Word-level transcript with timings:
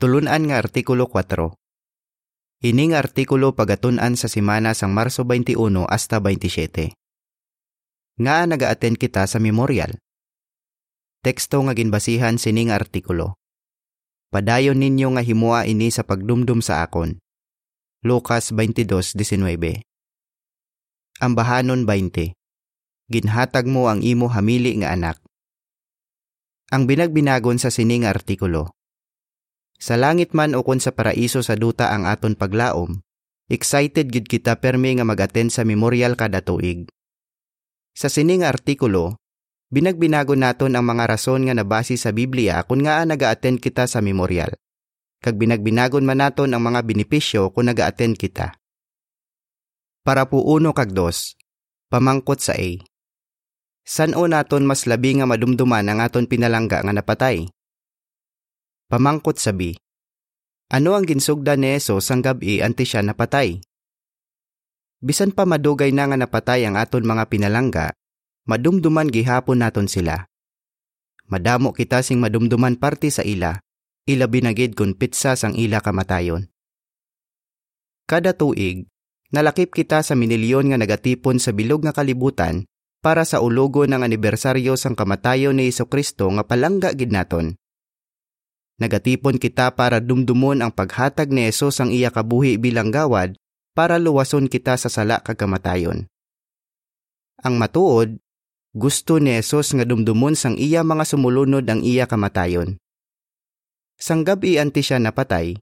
Tulunan 0.00 0.48
nga 0.48 0.64
Artikulo 0.64 1.12
4 1.12 1.52
Ini 2.64 2.84
nga 2.88 3.04
artikulo 3.04 3.52
pagatunan 3.52 4.16
sa 4.16 4.32
simana 4.32 4.72
sang 4.72 4.96
Marso 4.96 5.28
21 5.28 5.60
hasta 5.92 6.16
27. 6.24 6.96
Nga 8.16 8.36
naga-attend 8.48 8.96
kita 8.96 9.28
sa 9.28 9.36
memorial. 9.36 10.00
Teksto 11.20 11.60
nga 11.68 11.76
ginbasihan 11.76 12.40
sini 12.40 12.72
nga 12.72 12.80
artikulo. 12.80 13.36
Padayon 14.32 14.80
ninyo 14.80 15.20
nga 15.20 15.20
himua 15.20 15.68
ini 15.68 15.92
sa 15.92 16.00
pagdumdum 16.00 16.64
sa 16.64 16.80
akon. 16.80 17.20
Lucas 18.00 18.56
22:19. 18.56 19.84
Ambahanon 21.20 21.84
20. 21.84 22.32
Ginhatag 23.12 23.68
mo 23.68 23.92
ang 23.92 24.00
imo 24.00 24.32
hamili 24.32 24.80
nga 24.80 24.96
anak. 24.96 25.20
Ang 26.72 26.88
binagbinagon 26.88 27.60
sa 27.60 27.68
sining 27.68 28.08
artikulo. 28.08 28.79
Sa 29.80 29.96
langit 29.96 30.36
man 30.36 30.52
o 30.52 30.60
kun 30.60 30.76
sa 30.76 30.92
paraiso 30.92 31.40
sa 31.40 31.56
duta 31.56 31.88
ang 31.88 32.04
aton 32.04 32.36
paglaom, 32.36 33.00
excited 33.48 34.12
gid 34.12 34.28
kita 34.28 34.60
permi 34.60 35.00
nga 35.00 35.08
mag-attend 35.08 35.48
sa 35.48 35.64
memorial 35.64 36.20
kada 36.20 36.44
tuig. 36.44 36.84
Sa 37.96 38.12
sining 38.12 38.44
artikulo, 38.44 39.16
binagbinago 39.72 40.36
naton 40.36 40.76
ang 40.76 40.84
mga 40.84 41.16
rason 41.16 41.48
nga 41.48 41.56
nabasi 41.56 41.96
sa 41.96 42.12
Biblia 42.12 42.60
kung 42.68 42.84
nga 42.84 43.00
naga-attend 43.08 43.56
kita 43.56 43.88
sa 43.88 44.04
memorial. 44.04 44.52
Kag 45.24 45.40
binagbinagon 45.40 46.04
man 46.04 46.20
naton 46.20 46.52
ang 46.52 46.60
mga 46.60 46.84
benepisyo 46.84 47.48
kung 47.48 47.72
naga-attend 47.72 48.20
kita. 48.20 48.60
Para 50.04 50.28
po 50.28 50.44
uno 50.44 50.76
kag 50.76 50.92
dos, 50.92 51.40
pamangkot 51.88 52.40
sa 52.40 52.52
A. 52.52 52.76
San 53.84 54.12
o 54.12 54.28
naton 54.28 54.68
mas 54.68 54.84
labi 54.84 55.16
nga 55.16 55.24
madumduman 55.24 55.88
ang 55.88 56.04
aton 56.04 56.28
pinalangga 56.28 56.84
nga 56.84 56.92
napatay? 56.92 57.48
Pamangkot 58.90 59.38
sabi, 59.38 59.78
Ano 60.66 60.98
ang 60.98 61.06
ginsugda 61.06 61.54
ni 61.54 61.78
Esos 61.78 62.10
ang 62.10 62.26
gabi 62.26 62.58
anti 62.58 62.82
siya 62.82 63.06
napatay? 63.06 63.62
Bisan 64.98 65.30
pa 65.30 65.46
madugay 65.46 65.94
na 65.94 66.10
nga 66.10 66.18
napatay 66.18 66.66
ang 66.66 66.74
aton 66.74 67.06
mga 67.06 67.30
pinalangga, 67.30 67.94
madumduman 68.50 69.06
gihapon 69.06 69.62
naton 69.62 69.86
sila. 69.86 70.26
Madamo 71.30 71.70
kita 71.70 72.02
sing 72.02 72.18
madumduman 72.18 72.74
parte 72.74 73.14
sa 73.14 73.22
ila, 73.22 73.62
ila 74.10 74.26
binagid 74.26 74.74
kun 74.74 74.98
pitsa 74.98 75.38
sang 75.38 75.54
ila 75.54 75.78
kamatayon. 75.78 76.50
Kada 78.10 78.34
tuig, 78.34 78.90
nalakip 79.30 79.70
kita 79.70 80.02
sa 80.02 80.18
minilyon 80.18 80.74
nga 80.74 80.82
nagatipon 80.82 81.38
sa 81.38 81.54
bilog 81.54 81.86
nga 81.86 81.94
kalibutan 81.94 82.66
para 82.98 83.22
sa 83.22 83.38
ulogo 83.38 83.86
ng 83.86 84.02
anibersaryo 84.02 84.74
sang 84.74 84.98
kamatayon 84.98 85.62
ni 85.62 85.70
Iso 85.70 85.86
Kristo 85.86 86.26
nga 86.34 86.42
palangga 86.42 86.90
gid 86.90 87.14
naton. 87.14 87.54
Nagatipon 88.80 89.36
kita 89.36 89.76
para 89.76 90.00
dumdumon 90.00 90.64
ang 90.64 90.72
paghatag 90.72 91.28
ni 91.28 91.44
Esos 91.44 91.76
ang 91.84 91.92
iya 91.92 92.08
kabuhi 92.08 92.56
bilang 92.56 92.88
gawad 92.88 93.36
para 93.76 94.00
luwason 94.00 94.48
kita 94.48 94.80
sa 94.80 94.88
sala 94.88 95.20
kag 95.20 95.36
kamatayon. 95.36 96.08
Ang 97.44 97.54
matuod, 97.60 98.16
gusto 98.72 99.20
ni 99.20 99.36
Esos 99.36 99.76
nga 99.76 99.84
dumdumon 99.84 100.32
sang 100.32 100.56
iya 100.56 100.80
mga 100.80 101.04
sumulunod 101.04 101.68
ang 101.68 101.84
iya 101.84 102.08
kamatayon. 102.08 102.80
Sang 104.00 104.24
gabi 104.24 104.56
anti 104.56 104.80
siya 104.80 104.96
napatay, 104.96 105.60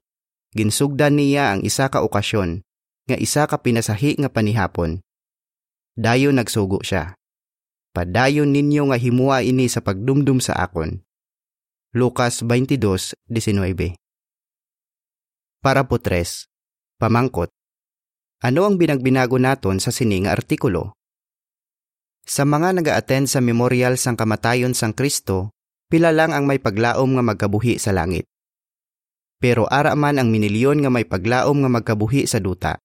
ginsugdan 0.55 1.19
niya 1.19 1.51
ang 1.51 1.61
isa 1.67 1.91
ka 1.91 1.99
okasyon, 1.99 2.63
nga 3.03 3.19
isa 3.19 3.43
ka 3.51 3.59
pinasahi 3.59 4.15
nga 4.15 4.31
panihapon. 4.31 5.03
Dayon 5.99 6.39
nagsugo 6.39 6.79
siya. 6.87 7.19
Padayon 7.91 8.55
ninyo 8.55 8.95
nga 8.95 8.97
himua 9.01 9.43
ini 9.43 9.67
sa 9.67 9.83
pagdumdum 9.83 10.39
sa 10.39 10.55
akon. 10.55 11.03
Lucas 11.89 12.45
22:19. 12.45 13.97
Para 15.57 15.89
po 15.89 15.97
tres, 15.97 16.45
pamangkot. 17.01 17.49
Ano 18.45 18.69
ang 18.69 18.77
binagbinago 18.77 19.41
naton 19.41 19.81
sa 19.81 19.89
sining 19.89 20.29
artikulo? 20.29 20.93
Sa 22.29 22.45
mga 22.45 22.77
naga-attend 22.77 23.25
sa 23.25 23.41
memorial 23.41 23.97
sang 23.97 24.13
kamatayon 24.13 24.77
sang 24.77 24.93
Kristo, 24.93 25.49
pila 25.89 26.13
lang 26.13 26.29
ang 26.29 26.45
may 26.45 26.61
paglaom 26.61 27.17
nga 27.17 27.25
magkabuhi 27.25 27.81
sa 27.81 27.89
langit. 27.89 28.29
Pero 29.41 29.65
ara 29.65 29.97
man 29.97 30.21
ang 30.21 30.29
minilyon 30.29 30.85
nga 30.85 30.93
may 30.93 31.09
paglaom 31.09 31.65
nga 31.65 31.73
magkabuhi 31.73 32.29
sa 32.29 32.37
duta. 32.37 32.77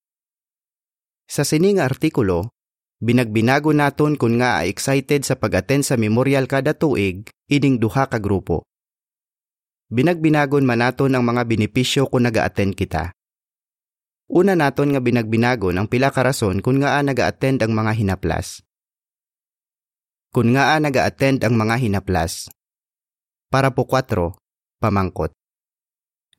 Sa 1.28 1.44
sining 1.44 1.76
artikulo, 1.76 2.56
binagbinago 3.04 3.68
naton 3.76 4.16
kung 4.16 4.40
nga 4.40 4.64
excited 4.64 5.28
sa 5.28 5.36
pag-attend 5.36 5.84
sa 5.84 6.00
memorial 6.00 6.48
kada 6.48 6.72
tuig, 6.72 7.28
ining 7.52 7.76
duha 7.76 8.08
ka 8.08 8.16
grupo 8.16 8.64
binagbinagon 9.94 10.66
man 10.66 10.82
naton 10.82 11.14
ang 11.14 11.22
mga 11.22 11.46
benepisyo 11.46 12.10
kung 12.10 12.26
naga-attend 12.26 12.74
kita. 12.74 13.14
Una 14.26 14.58
naton 14.58 14.90
nga 14.90 14.98
binagbinagon 14.98 15.78
ang 15.78 15.86
pila 15.86 16.10
ka 16.10 16.26
rason 16.26 16.58
kung 16.58 16.82
nga 16.82 16.98
naga-attend 16.98 17.62
ang 17.62 17.70
mga 17.70 17.94
hinaplas. 17.94 18.66
Kung 20.34 20.50
nga 20.58 20.74
naga-attend 20.82 21.46
ang 21.46 21.54
mga 21.54 21.78
hinaplas. 21.78 22.50
Para 23.46 23.70
po 23.70 23.86
4, 23.86 24.34
pamangkot. 24.82 25.30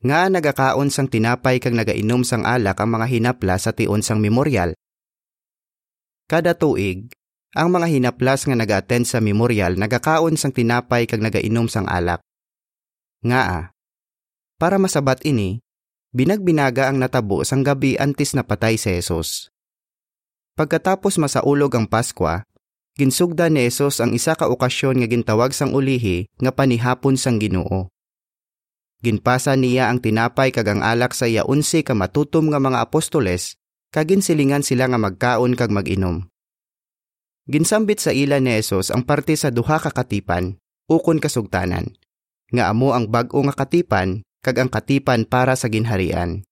Nga 0.03 0.27
nagakaon 0.27 0.91
sang 0.91 1.07
tinapay 1.07 1.63
kag 1.63 1.71
nagainom 1.71 2.27
sang 2.27 2.43
alak 2.43 2.75
ang 2.83 2.91
mga 2.91 3.07
hinaplas 3.07 3.63
sa 3.63 3.71
tion 3.71 4.03
sang 4.03 4.19
memorial. 4.19 4.75
Kada 6.27 6.59
tuig, 6.59 7.07
ang 7.55 7.71
mga 7.71 7.87
hinaplas 7.87 8.43
nga 8.43 8.59
naga-attend 8.59 9.07
sa 9.07 9.23
memorial 9.23 9.79
nagakaon 9.79 10.35
sang 10.35 10.51
tinapay 10.51 11.07
kag 11.07 11.23
nagainom 11.23 11.71
sang 11.71 11.87
alak. 11.87 12.19
Nga 13.25 13.41
a. 13.41 13.61
Para 14.61 14.77
masabat 14.77 15.25
ini, 15.25 15.65
binagbinaga 16.13 16.93
ang 16.93 17.01
natabo 17.01 17.41
sang 17.41 17.65
gabi 17.65 17.97
antes 17.97 18.37
napatay 18.37 18.77
si 18.77 18.93
Jesus. 18.93 19.49
Pagkatapos 20.53 21.17
masaulog 21.17 21.73
ang 21.73 21.89
Paskwa, 21.89 22.45
ginsugda 22.93 23.49
ni 23.49 23.65
Jesus 23.65 23.97
ang 23.97 24.13
isa 24.13 24.37
ka 24.37 24.45
okasyon 24.45 25.01
nga 25.01 25.09
gintawag 25.09 25.57
sang 25.57 25.73
ulihi 25.73 26.29
nga 26.37 26.53
panihapon 26.53 27.17
sang 27.17 27.41
Ginoo. 27.41 27.89
Ginpasa 29.01 29.57
niya 29.57 29.89
ang 29.89 30.05
tinapay 30.05 30.53
kag 30.53 30.69
ang 30.69 30.85
alak 30.85 31.17
sa 31.17 31.25
iya 31.25 31.49
unsi 31.49 31.81
ka 31.81 31.97
matutom 31.97 32.53
nga 32.53 32.61
mga 32.61 32.77
apostoles 32.77 33.57
kag 33.89 34.13
ginsilingan 34.13 34.61
sila 34.61 34.85
nga 34.85 35.01
magkaon 35.01 35.57
kag 35.57 35.73
mag-inom. 35.73 36.29
Ginsambit 37.49 38.05
sa 38.05 38.13
ila 38.13 38.37
ni 38.37 38.53
Jesus 38.53 38.93
ang 38.93 39.01
parte 39.01 39.33
sa 39.33 39.49
duha 39.49 39.81
ka 39.81 39.89
katipan 39.89 40.61
ukon 40.85 41.17
kasugtanan 41.17 41.97
nga 42.53 42.69
amo 42.69 42.93
ang 42.93 43.09
bag-o 43.09 43.41
nga 43.49 43.55
katipan 43.55 44.21
kag 44.45 44.61
ang 44.61 44.69
katipan 44.69 45.25
para 45.25 45.57
sa 45.57 45.65
ginharian. 45.65 46.45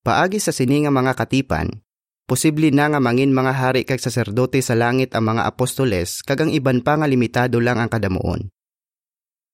Paagi 0.00 0.40
sa 0.40 0.48
sini 0.48 0.80
nga 0.80 0.88
mga 0.88 1.12
katipan, 1.12 1.68
posible 2.24 2.72
na 2.72 2.88
nga 2.88 3.00
mangin 3.04 3.36
mga 3.36 3.52
hari 3.52 3.84
kag 3.84 4.00
saserdote 4.00 4.64
sa 4.64 4.72
langit 4.72 5.12
ang 5.12 5.28
mga 5.28 5.44
apostoles 5.44 6.24
kag 6.24 6.40
ang 6.40 6.50
iban 6.56 6.80
pa 6.80 6.96
nga 6.96 7.04
limitado 7.04 7.60
lang 7.60 7.76
ang 7.76 7.92
kadamuon. 7.92 8.48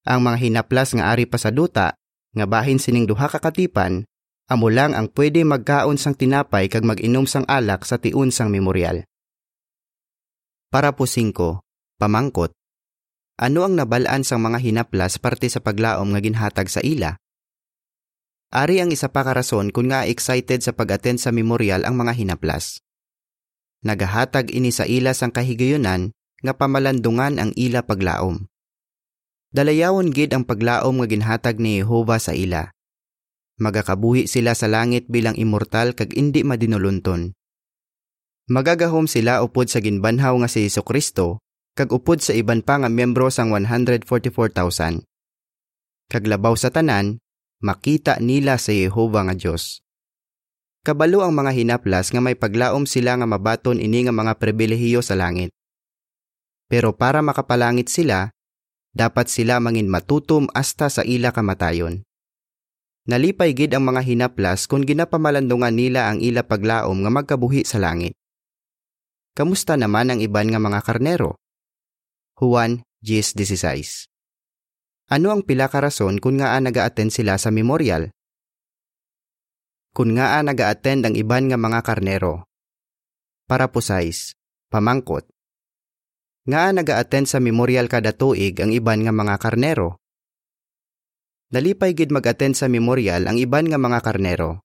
Ang 0.07 0.21
mga 0.23 0.39
hinaplas 0.39 0.95
nga 0.95 1.11
ari 1.11 1.27
pa 1.27 1.35
sa 1.35 1.51
duta, 1.51 1.99
nga 2.31 2.47
bahin 2.47 2.79
sining 2.79 3.11
duha 3.11 3.27
ka 3.27 3.43
katipan, 3.43 4.07
amo 4.47 4.71
lang 4.71 4.95
ang 4.95 5.11
pwede 5.11 5.43
magkaon 5.43 5.99
sang 5.99 6.15
tinapay 6.15 6.71
kag 6.71 6.87
mag-inom 6.87 7.27
sang 7.27 7.43
alak 7.51 7.83
sa 7.83 7.99
tiun 7.99 8.31
sang 8.31 8.55
memorial. 8.55 9.03
Para 10.71 10.95
po 10.95 11.11
5, 11.11 11.35
pamangkot, 11.99 12.55
ano 13.37 13.69
ang 13.69 13.77
nabalaan 13.77 14.25
sang 14.25 14.41
mga 14.41 14.65
hinaplas 14.65 15.21
parte 15.21 15.53
sa 15.53 15.61
paglaom 15.61 16.17
nga 16.17 16.21
ginhatag 16.25 16.73
sa 16.73 16.81
ila? 16.81 17.21
Ari 18.49 18.81
ang 18.81 18.89
isa 18.89 19.13
pa 19.13 19.21
ka 19.21 19.37
rason 19.37 19.69
kung 19.69 19.93
nga 19.93 20.09
excited 20.09 20.65
sa 20.65 20.73
pag-attend 20.73 21.21
sa 21.21 21.29
memorial 21.37 21.85
ang 21.85 22.01
mga 22.01 22.17
hinaplas. 22.17 22.81
Nagahatag 23.85 24.49
ini 24.57 24.73
sa 24.73 24.89
ila 24.89 25.13
sang 25.13 25.35
kahigayunan 25.37 26.17
nga 26.41 26.53
pamalandungan 26.57 27.37
ang 27.37 27.53
ila 27.53 27.85
paglaom. 27.85 28.49
Dalayawon 29.53 30.17
gid 30.17 30.33
ang 30.33 30.49
paglaom 30.49 31.05
nga 31.05 31.09
ginhatag 31.09 31.61
ni 31.61 31.85
Jehova 31.85 32.17
sa 32.17 32.33
ila. 32.33 32.73
Magakabuhi 33.61 34.29
sila 34.29 34.57
sa 34.57 34.69
langit 34.69 35.09
bilang 35.09 35.37
immortal 35.37 35.93
kag 35.93 36.17
indi 36.17 36.41
madinulunton. 36.41 37.37
Magagahom 38.49 39.09
sila 39.09 39.45
upod 39.45 39.69
sa 39.69 39.85
ginbanhaw 39.85 40.37
nga 40.41 40.49
si 40.49 40.65
Hesus 40.65 40.85
Kristo 40.85 41.45
kag 41.77 41.93
upod 41.93 42.25
sa 42.25 42.33
iban 42.33 42.65
pa 42.65 42.81
nga 42.81 42.89
miyembro 42.89 43.29
sang 43.29 43.53
144,000. 43.53 45.05
Kaglabaw 46.09 46.57
sa 46.57 46.73
tanan, 46.73 47.21
makita 47.61 48.17
nila 48.17 48.57
sa 48.57 48.73
Jehova 48.73 49.29
nga 49.29 49.37
Dios. 49.37 49.85
Kabalo 50.81 51.21
ang 51.21 51.37
mga 51.37 51.53
hinaplas 51.53 52.15
nga 52.15 52.23
may 52.25 52.33
paglaom 52.33 52.89
sila 52.89 53.21
nga 53.21 53.29
mabaton 53.29 53.77
ini 53.77 54.09
nga 54.09 54.15
mga 54.15 54.39
pribilehiyo 54.41 55.05
sa 55.05 55.19
langit. 55.19 55.53
Pero 56.73 56.97
para 56.97 57.21
makapalangit 57.21 57.93
sila, 57.93 58.33
dapat 58.97 59.29
sila 59.29 59.61
mangin 59.61 59.93
matutom 59.93 60.49
hasta 60.57 60.89
sa 60.89 61.05
ila 61.05 61.35
kamatayon. 61.35 62.07
Nalipay 63.07 63.53
gid 63.55 63.77
ang 63.77 63.85
mga 63.87 64.03
hinaplas 64.03 64.65
kung 64.67 64.83
ginapamalandungan 64.83 65.75
nila 65.77 66.09
ang 66.11 66.25
ila 66.25 66.43
paglaom 66.43 67.05
nga 67.05 67.11
magkabuhi 67.13 67.63
sa 67.69 67.79
langit. 67.79 68.17
Kamusta 69.37 69.77
naman 69.77 70.09
ang 70.09 70.19
iban 70.25 70.49
nga 70.49 70.59
mga 70.59 70.81
karnero? 70.81 71.37
Juan 72.37 72.85
10.16 73.01 74.13
Ano 75.09 75.33
ang 75.33 75.41
pila 75.41 75.73
ka 75.73 75.81
rason 75.81 76.21
kung 76.21 76.37
nga 76.37 76.53
naga-attend 76.61 77.09
sila 77.09 77.41
sa 77.41 77.49
memorial? 77.49 78.13
Kung 79.97 80.21
nga 80.21 80.37
naga-attend 80.45 81.09
ang 81.09 81.17
iban 81.17 81.49
nga 81.49 81.57
mga 81.57 81.81
karnero. 81.81 82.45
Para 83.49 83.73
po 83.73 83.81
size, 83.81 84.37
pamangkot. 84.69 85.25
Nga 86.45 86.77
naga-attend 86.77 87.25
sa 87.25 87.41
memorial 87.41 87.89
kada 87.89 88.13
tuig 88.13 88.61
ang 88.61 88.69
iban 88.69 89.01
nga 89.01 89.17
mga 89.17 89.41
karnero. 89.41 89.97
Nalipay 91.57 91.97
gid 91.97 92.13
mag-attend 92.13 92.53
sa 92.53 92.69
memorial 92.69 93.33
ang 93.33 93.41
iban 93.41 93.65
nga 93.65 93.81
mga 93.81 94.05
karnero. 94.05 94.61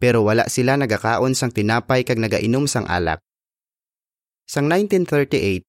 Pero 0.00 0.24
wala 0.24 0.48
sila 0.48 0.80
nagakaon 0.80 1.36
sang 1.36 1.52
tinapay 1.52 2.00
kag 2.08 2.16
nagainom 2.16 2.64
sang 2.64 2.88
alak. 2.88 3.20
Sang 4.48 4.72
1938, 4.72 5.68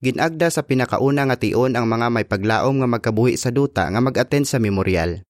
ginagda 0.00 0.48
sa 0.48 0.64
pinakauna 0.64 1.28
nga 1.28 1.36
tion 1.36 1.76
ang 1.76 1.84
mga 1.84 2.08
may 2.08 2.24
paglaom 2.24 2.80
nga 2.80 2.88
magkabuhi 2.88 3.36
sa 3.36 3.52
duta 3.52 3.84
nga 3.92 4.00
mag-attend 4.00 4.48
sa 4.48 4.56
memorial. 4.56 5.20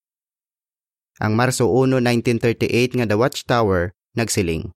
Ang 1.18 1.34
Marso 1.34 1.68
1, 1.68 1.98
1938 2.00 2.96
nga 2.96 3.06
The 3.10 3.18
Watchtower 3.18 3.92
nagsiling. 4.14 4.70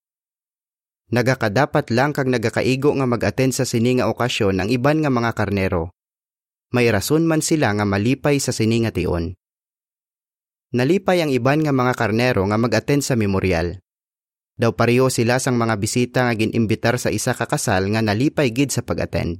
Nagakadapat 1.14 1.94
lang 1.94 2.10
kag 2.10 2.26
nagakaigo 2.26 2.90
nga 2.90 3.06
mag-attend 3.06 3.54
sa 3.54 3.62
sini 3.62 4.02
nga 4.02 4.10
okasyon 4.10 4.58
ang 4.58 4.68
iban 4.68 4.98
nga 4.98 5.14
mga 5.14 5.30
karnero. 5.38 5.94
May 6.74 6.90
rason 6.90 7.22
man 7.22 7.38
sila 7.38 7.70
nga 7.70 7.86
malipay 7.86 8.42
sa 8.42 8.50
sini 8.50 8.82
nga 8.82 8.90
tion. 8.90 9.38
Nalipay 10.74 11.22
ang 11.22 11.30
iban 11.30 11.62
nga 11.62 11.70
mga 11.70 11.94
karnero 11.94 12.42
nga 12.50 12.58
mag-attend 12.58 13.06
sa 13.06 13.14
memorial. 13.14 13.78
Daw 14.58 14.74
pareho 14.74 15.06
sila 15.06 15.38
sang 15.38 15.54
mga 15.54 15.78
bisita 15.78 16.26
nga 16.26 16.34
ginimbitar 16.34 16.98
sa 16.98 17.14
isa 17.14 17.30
ka 17.30 17.46
kasal 17.46 17.94
nga 17.94 18.02
nalipay 18.02 18.50
gid 18.50 18.74
sa 18.74 18.82
pag-attend. 18.82 19.38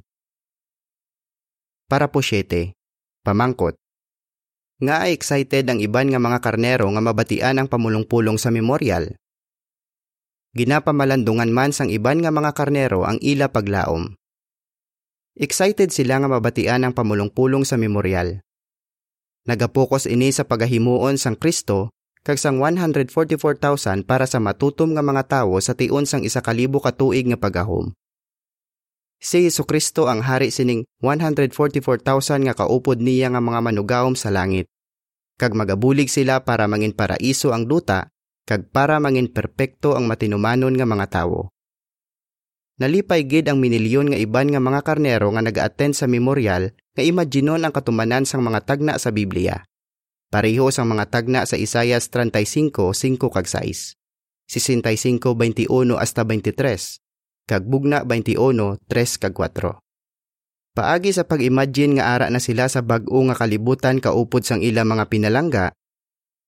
Para 1.84 2.08
po 2.08 2.24
7. 2.24 2.72
Pamangkot. 3.20 3.76
Nga 4.80 5.04
ay 5.04 5.12
excited 5.12 5.68
ang 5.68 5.84
iban 5.84 6.08
nga 6.08 6.16
mga 6.16 6.40
karnero 6.40 6.88
nga 6.88 7.02
mabatian 7.04 7.60
ang 7.60 7.68
pamulong-pulong 7.68 8.40
sa 8.40 8.48
memorial. 8.48 9.20
Ginapamalandungan 10.56 11.52
man 11.52 11.76
sang 11.76 11.92
iban 11.92 12.24
nga 12.24 12.32
mga 12.32 12.56
karnero 12.56 13.04
ang 13.04 13.20
ila 13.20 13.52
paglaom. 13.52 14.16
Excited 15.36 15.92
sila 15.92 16.24
nga 16.24 16.28
mabatian 16.30 16.88
ang 16.88 16.96
pamulong-pulong 16.96 17.68
sa 17.68 17.76
memorial. 17.76 18.40
Nagapokus 19.44 20.08
ini 20.08 20.32
sa 20.32 20.48
pagahimuon 20.48 21.20
sang 21.20 21.36
Kristo 21.36 21.92
kag 22.24 22.40
sang 22.40 22.64
144,000 22.64 24.08
para 24.08 24.24
sa 24.24 24.40
matutom 24.40 24.96
nga 24.96 25.04
mga 25.04 25.22
tawo 25.28 25.60
sa 25.60 25.76
tion 25.76 26.08
sang 26.08 26.24
isa 26.24 26.40
kalibo 26.40 26.80
ka 26.80 26.96
tuig 26.96 27.28
nga 27.28 27.36
pagahom. 27.36 27.92
Si 29.20 29.44
Yesu 29.44 29.64
Kristo 29.64 30.06
ang 30.06 30.20
hari 30.20 30.52
sining 30.52 30.84
144,000 31.00 32.46
nga 32.46 32.54
kaupod 32.54 33.00
niya 33.00 33.32
nga 33.32 33.40
mga 33.40 33.60
manugawom 33.64 34.14
sa 34.14 34.28
langit. 34.28 34.68
Kag 35.34 35.58
magabulig 35.58 36.12
sila 36.12 36.46
para 36.46 36.70
mangin 36.70 36.94
paraiso 36.94 37.50
ang 37.50 37.66
duta 37.66 38.14
kag 38.44 38.68
para 38.70 39.00
mangin 39.00 39.32
perpekto 39.32 39.96
ang 39.96 40.04
matinumanon 40.04 40.76
nga 40.76 40.84
mga 40.84 41.06
tawo. 41.10 41.48
Nalipay 42.74 43.22
gid 43.24 43.46
ang 43.46 43.62
minilyon 43.62 44.10
nga 44.10 44.18
iban 44.18 44.50
nga 44.50 44.58
mga 44.58 44.80
karnero 44.82 45.30
nga 45.30 45.42
nag-attend 45.46 45.94
sa 45.94 46.10
memorial 46.10 46.74
nga 46.94 47.02
imaginon 47.02 47.62
ang 47.62 47.70
katumanan 47.70 48.26
sang 48.26 48.42
mga 48.42 48.66
tagna 48.66 48.98
sa 48.98 49.14
Biblia. 49.14 49.62
Pareho 50.28 50.66
sang 50.74 50.90
mga 50.90 51.06
tagna 51.06 51.46
sa 51.46 51.54
Isayas 51.54 52.10
35:5 52.10 53.30
kag 53.30 53.46
6, 53.46 53.94
65:21 54.50 55.70
hasta 55.94 56.26
23, 56.26 57.03
kag 57.44 57.68
bugna 57.68 58.00
21:3 58.08 59.20
kag 59.20 59.36
4. 59.36 59.76
Paagi 60.74 61.14
sa 61.14 61.28
pag-imagine 61.28 62.00
nga 62.00 62.16
ara 62.16 62.26
na 62.32 62.40
sila 62.40 62.66
sa 62.66 62.80
bag-o 62.82 63.20
nga 63.30 63.36
kalibutan 63.36 64.00
kaupod 64.00 64.42
sang 64.42 64.64
ila 64.64 64.82
mga 64.82 65.06
pinalangga, 65.06 65.76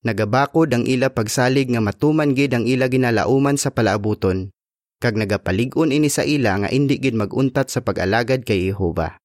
nagabakod 0.02 0.72
ang 0.72 0.82
ila 0.88 1.12
pagsalig 1.12 1.70
nga 1.70 1.84
matuman 1.84 2.34
gid 2.34 2.56
ang 2.56 2.66
ila 2.66 2.90
ginalauman 2.90 3.54
sa 3.60 3.70
palaabuton, 3.70 4.50
kag 4.98 5.14
nagapalig-on 5.14 5.94
ini 5.94 6.10
sa 6.10 6.26
ila 6.26 6.64
nga 6.64 6.68
indi 6.72 6.98
gid 6.98 7.14
maguntat 7.14 7.70
sa 7.70 7.84
pag-alagad 7.84 8.42
kay 8.42 8.66
Jehova. 8.72 9.20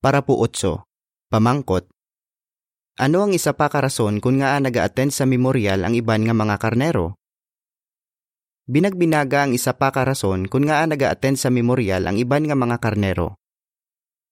Para 0.00 0.22
po 0.22 0.38
otso, 0.38 0.86
pamangkot. 1.28 1.90
Ano 2.96 3.26
ang 3.26 3.36
isa 3.36 3.52
pa 3.52 3.68
ka 3.68 3.84
rason 3.84 4.22
kung 4.24 4.40
nga 4.40 4.56
naga-attend 4.56 5.12
sa 5.12 5.28
memorial 5.28 5.84
ang 5.84 5.92
iban 5.92 6.24
nga 6.24 6.32
mga 6.32 6.56
karnero? 6.56 7.20
Binagbinaga 8.66 9.46
ang 9.46 9.54
isa 9.54 9.78
pa 9.78 9.94
ka 9.94 10.02
rason 10.02 10.50
kung 10.50 10.66
nga 10.66 10.82
naga-attend 10.82 11.38
sa 11.38 11.54
memorial 11.54 12.02
ang 12.10 12.18
iban 12.18 12.50
nga 12.50 12.58
mga 12.58 12.82
karnero. 12.82 13.38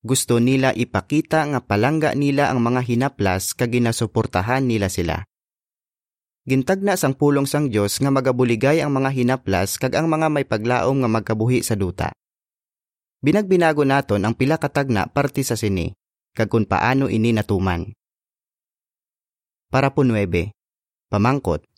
Gusto 0.02 0.42
nila 0.42 0.74
ipakita 0.74 1.46
nga 1.46 1.62
palangga 1.62 2.18
nila 2.18 2.50
ang 2.50 2.58
mga 2.58 2.82
hinaplas 2.82 3.54
kag 3.54 3.70
ginasuportahan 3.70 4.66
nila 4.66 4.90
sila. 4.90 5.22
Gintagna 6.44 6.98
sang 6.98 7.14
pulong 7.14 7.46
sang 7.46 7.70
Dios 7.70 8.02
nga 8.02 8.10
magabuligay 8.10 8.82
ang 8.82 8.92
mga 8.92 9.14
hinaplas 9.14 9.78
kag 9.80 9.94
ang 9.96 10.10
mga 10.10 10.28
may 10.28 10.44
paglaom 10.44 11.00
nga 11.00 11.08
magkabuhi 11.08 11.62
sa 11.62 11.78
duta. 11.78 12.10
Binagbinago 13.24 13.86
naton 13.88 14.26
ang 14.26 14.36
pila 14.36 14.60
katagna 14.60 15.08
parte 15.08 15.40
sa 15.40 15.56
sini 15.56 15.94
kag 16.34 16.50
kung 16.50 16.66
paano 16.66 17.06
ini 17.06 17.30
natuman. 17.30 17.86
Para 19.70 19.94
po 19.94 20.02
9. 20.02 20.52
Pamangkot. 21.08 21.73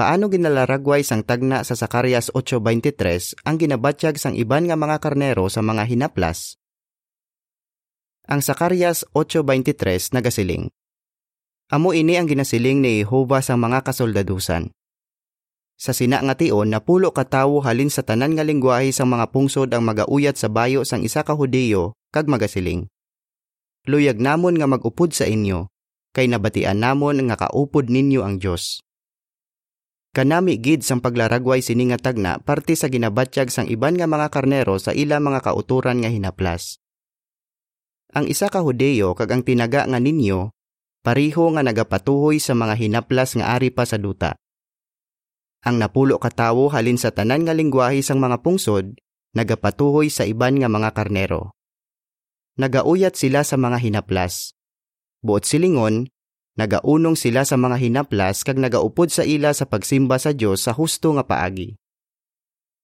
Paano 0.00 0.32
ginalaragway 0.32 1.04
sang 1.04 1.20
tagna 1.20 1.60
sa 1.60 1.76
Zacarias 1.76 2.32
8.23 2.32 3.44
ang 3.44 3.60
ginabatyag 3.60 4.16
sang 4.16 4.32
iban 4.32 4.64
nga 4.64 4.72
mga 4.72 4.96
karnero 4.96 5.44
sa 5.52 5.60
mga 5.60 5.84
hinaplas? 5.84 6.56
Ang 8.24 8.40
Zacarias 8.40 9.04
8.23 9.12 10.16
nagasiling. 10.16 10.72
Amo 11.68 11.92
ini 11.92 12.16
ang 12.16 12.24
ginasiling 12.32 12.80
ni 12.80 13.04
Jehova 13.04 13.44
sa 13.44 13.60
mga 13.60 13.84
kasoldadusan. 13.84 14.72
Sa 15.76 15.92
sina 15.92 16.24
nga 16.24 16.32
tion 16.32 16.72
napulo 16.72 17.12
ka 17.12 17.28
tawo 17.28 17.60
halin 17.60 17.92
sa 17.92 18.00
tanan 18.00 18.40
nga 18.40 18.44
lingwahe 18.48 18.96
sang 18.96 19.12
mga 19.12 19.28
pungsod 19.28 19.68
ang 19.76 19.84
magauyat 19.84 20.40
sa 20.40 20.48
bayo 20.48 20.80
sang 20.80 21.04
isa 21.04 21.20
ka 21.28 21.36
Hudiyo 21.36 21.92
kag 22.08 22.24
magasiling. 22.24 22.88
Luyag 23.84 24.16
namon 24.16 24.56
nga 24.56 24.64
magupod 24.64 25.12
sa 25.12 25.28
inyo, 25.28 25.68
kay 26.16 26.24
nabatian 26.24 26.80
namon 26.80 27.20
nga 27.28 27.36
kaupod 27.36 27.92
ninyo 27.92 28.24
ang 28.24 28.40
Dios. 28.40 28.80
Kanami 30.10 30.58
gid 30.58 30.82
sang 30.82 30.98
paglaragway 30.98 31.62
sini 31.62 31.86
nga 31.94 31.98
tagna 32.10 32.42
parte 32.42 32.74
sa 32.74 32.90
ginabatyag 32.90 33.46
sang 33.46 33.70
iban 33.70 33.94
nga 33.94 34.10
mga 34.10 34.26
karnero 34.34 34.74
sa 34.82 34.90
ila 34.90 35.22
mga 35.22 35.46
kauturan 35.46 36.02
nga 36.02 36.10
hinaplas. 36.10 36.82
Ang 38.10 38.26
isa 38.26 38.50
ka 38.50 38.58
Hudeyo 38.58 39.14
kag 39.14 39.30
ang 39.30 39.46
tinaga 39.46 39.86
nga 39.86 40.02
ninyo 40.02 40.50
pariho 41.06 41.54
nga 41.54 41.62
nagapatuhoy 41.62 42.42
sa 42.42 42.58
mga 42.58 42.74
hinaplas 42.74 43.38
nga 43.38 43.54
ari 43.54 43.70
pa 43.70 43.86
sa 43.86 44.02
duta. 44.02 44.34
Ang 45.62 45.78
napulo 45.78 46.18
ka 46.18 46.34
tawo 46.34 46.66
halin 46.74 46.98
sa 46.98 47.14
tanan 47.14 47.46
nga 47.46 47.54
lingwahe 47.54 48.02
sang 48.02 48.18
mga 48.18 48.42
pungsod 48.42 48.98
nagapatuhoy 49.38 50.10
sa 50.10 50.26
iban 50.26 50.58
nga 50.58 50.66
mga 50.66 50.90
karnero. 50.90 51.54
Nagauyat 52.58 53.14
sila 53.14 53.46
sa 53.46 53.54
mga 53.54 53.78
hinaplas. 53.78 54.58
Buot 55.22 55.46
silingon, 55.46 56.10
nagaunong 56.60 57.16
sila 57.16 57.48
sa 57.48 57.56
mga 57.56 57.80
hinaplas 57.80 58.44
kag 58.44 58.60
nagaupod 58.60 59.08
sa 59.08 59.24
ila 59.24 59.56
sa 59.56 59.64
pagsimba 59.64 60.20
sa 60.20 60.36
Dios 60.36 60.68
sa 60.68 60.76
husto 60.76 61.16
nga 61.16 61.24
paagi. 61.24 61.80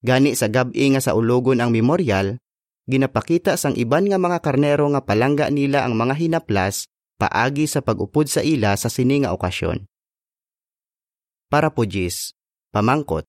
Gani 0.01 0.33
sa 0.33 0.49
gabi 0.49 0.97
nga 0.97 1.05
sa 1.05 1.13
ulogon 1.13 1.61
ang 1.61 1.69
memorial, 1.69 2.41
ginapakita 2.89 3.61
sang 3.61 3.77
iban 3.77 4.09
nga 4.09 4.17
mga 4.17 4.41
karnero 4.41 4.89
nga 4.89 5.05
palangga 5.05 5.53
nila 5.53 5.85
ang 5.85 5.93
mga 5.93 6.17
hinaplas 6.17 6.89
paagi 7.21 7.69
sa 7.69 7.85
pagupod 7.85 8.29
sa 8.29 8.41
ila 8.41 8.73
sa 8.81 8.89
sini 8.89 9.25
nga 9.25 9.37
okasyon. 9.37 9.85
Para 11.53 11.73
po 11.73 11.85
Jis, 11.85 12.33
pamangkot. 12.73 13.29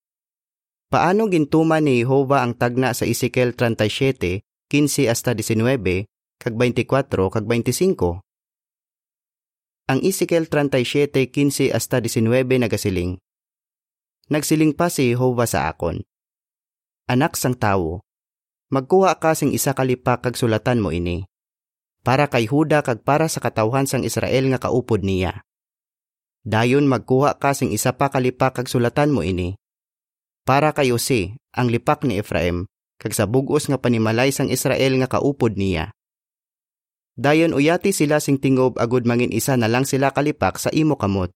Paano 0.88 1.28
gintuman 1.28 1.84
ni 1.84 2.00
Jehova 2.00 2.40
ang 2.40 2.56
tagna 2.56 2.96
sa 2.96 3.04
Ezekiel 3.04 3.52
37, 3.52 4.40
15 4.72 5.12
hasta 5.12 5.36
19, 5.36 6.08
kag 6.40 6.54
24 6.56 7.28
kag 7.28 7.44
25? 7.44 8.27
Ang 9.88 10.04
Ezekiel 10.04 10.52
37:15 10.52 11.72
hasta 11.72 11.96
19 12.04 12.60
nagasiling. 12.60 13.16
Nagsiling 14.28 14.76
pa 14.76 14.92
si 14.92 15.16
Jehovah 15.16 15.48
sa 15.48 15.72
akon. 15.72 16.04
Anak 17.08 17.40
sang 17.40 17.56
tawo, 17.56 18.04
magkuha 18.68 19.16
ka 19.16 19.32
sing 19.32 19.48
isa 19.56 19.72
kalipak 19.72 20.20
kag 20.20 20.36
sulatan 20.36 20.84
mo 20.84 20.92
ini. 20.92 21.24
Para 22.04 22.28
kay 22.28 22.44
Huda 22.44 22.84
kag 22.84 23.00
para 23.00 23.32
sa 23.32 23.40
katawhan 23.40 23.88
sang 23.88 24.04
Israel 24.04 24.52
nga 24.52 24.60
kaupod 24.60 25.00
niya. 25.00 25.40
Dayon 26.44 26.84
magkuha 26.84 27.40
ka 27.40 27.56
sing 27.56 27.72
isa 27.72 27.96
pa 27.96 28.12
kalipak 28.12 28.60
kag 28.60 28.68
sulatan 28.68 29.08
mo 29.08 29.24
ini. 29.24 29.56
Para 30.44 30.76
kay 30.76 30.92
Jose, 30.92 31.40
ang 31.56 31.72
lipak 31.72 32.04
ni 32.04 32.20
Ephraim, 32.20 32.68
kag 33.00 33.16
sa 33.16 33.24
bugos 33.24 33.72
nga 33.72 33.80
panimalay 33.80 34.36
sang 34.36 34.52
Israel 34.52 35.00
nga 35.00 35.08
kaupod 35.08 35.56
niya. 35.56 35.96
Dayon 37.18 37.50
uyati 37.50 37.90
sila 37.90 38.22
sing 38.22 38.38
tingob 38.38 38.78
agud 38.78 39.02
mangin 39.02 39.34
isa 39.34 39.58
na 39.58 39.66
lang 39.66 39.82
sila 39.82 40.14
kalipak 40.14 40.54
sa 40.54 40.70
imo 40.70 40.94
kamot. 40.94 41.34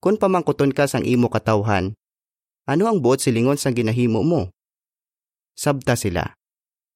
Kung 0.00 0.16
pamangkuton 0.16 0.72
ka 0.72 0.88
sang 0.88 1.04
imo 1.04 1.28
katawhan, 1.28 1.92
ano 2.64 2.84
ang 2.88 3.04
buot 3.04 3.20
silingon 3.20 3.60
sang 3.60 3.76
ginahimo 3.76 4.24
mo? 4.24 4.48
Sabta 5.52 5.92
sila. 5.92 6.32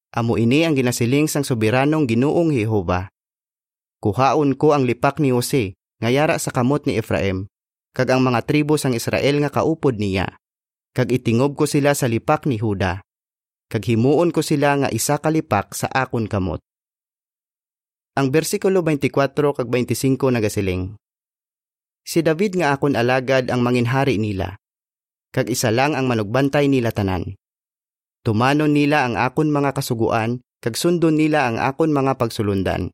Amo 0.09 0.41
ini 0.41 0.65
ang 0.65 0.73
ginasiling 0.73 1.29
sang 1.29 1.45
soberanong 1.45 2.09
Ginoong 2.09 2.49
Jehova. 2.49 3.13
Kuhaon 4.01 4.57
ko 4.57 4.73
ang 4.73 4.89
lipak 4.89 5.21
ni 5.21 5.29
Jose, 5.29 5.77
ngayara 6.01 6.41
sa 6.41 6.49
kamot 6.49 6.89
ni 6.89 6.97
Efraim, 6.97 7.45
kag 7.93 8.09
ang 8.09 8.25
mga 8.25 8.41
tribo 8.41 8.73
sang 8.81 8.97
Israel 8.97 9.37
nga 9.37 9.53
kaupod 9.53 10.01
niya. 10.01 10.33
Kag 10.97 11.13
itingob 11.13 11.53
ko 11.53 11.69
sila 11.69 11.93
sa 11.93 12.09
lipak 12.09 12.49
ni 12.49 12.57
Huda. 12.57 13.05
Kag 13.69 13.85
himuon 13.85 14.33
ko 14.33 14.41
sila 14.41 14.81
nga 14.81 14.89
isa 14.89 15.21
kalipak 15.21 15.77
sa 15.77 15.85
akon 15.93 16.25
kamot. 16.25 16.59
Ang 18.11 18.27
bersikulo 18.27 18.83
24 18.83 19.31
kag 19.31 19.67
25 19.71 20.19
nagasiling. 20.35 20.99
Si 22.03 22.19
David 22.19 22.59
nga 22.59 22.75
akon 22.75 22.99
alagad 22.99 23.47
ang 23.47 23.63
manginhari 23.63 24.19
nila. 24.19 24.59
Kag 25.31 25.47
isa 25.47 25.71
lang 25.71 25.95
ang 25.95 26.11
manugbantay 26.11 26.67
nila 26.67 26.91
tanan. 26.91 27.39
Tumanon 28.27 28.75
nila 28.75 29.07
ang 29.07 29.15
akon 29.15 29.47
mga 29.47 29.71
kasuguan, 29.71 30.43
kag 30.59 30.75
sundon 30.75 31.15
nila 31.15 31.47
ang 31.47 31.55
akon 31.55 31.95
mga 31.95 32.19
pagsulundan 32.19 32.91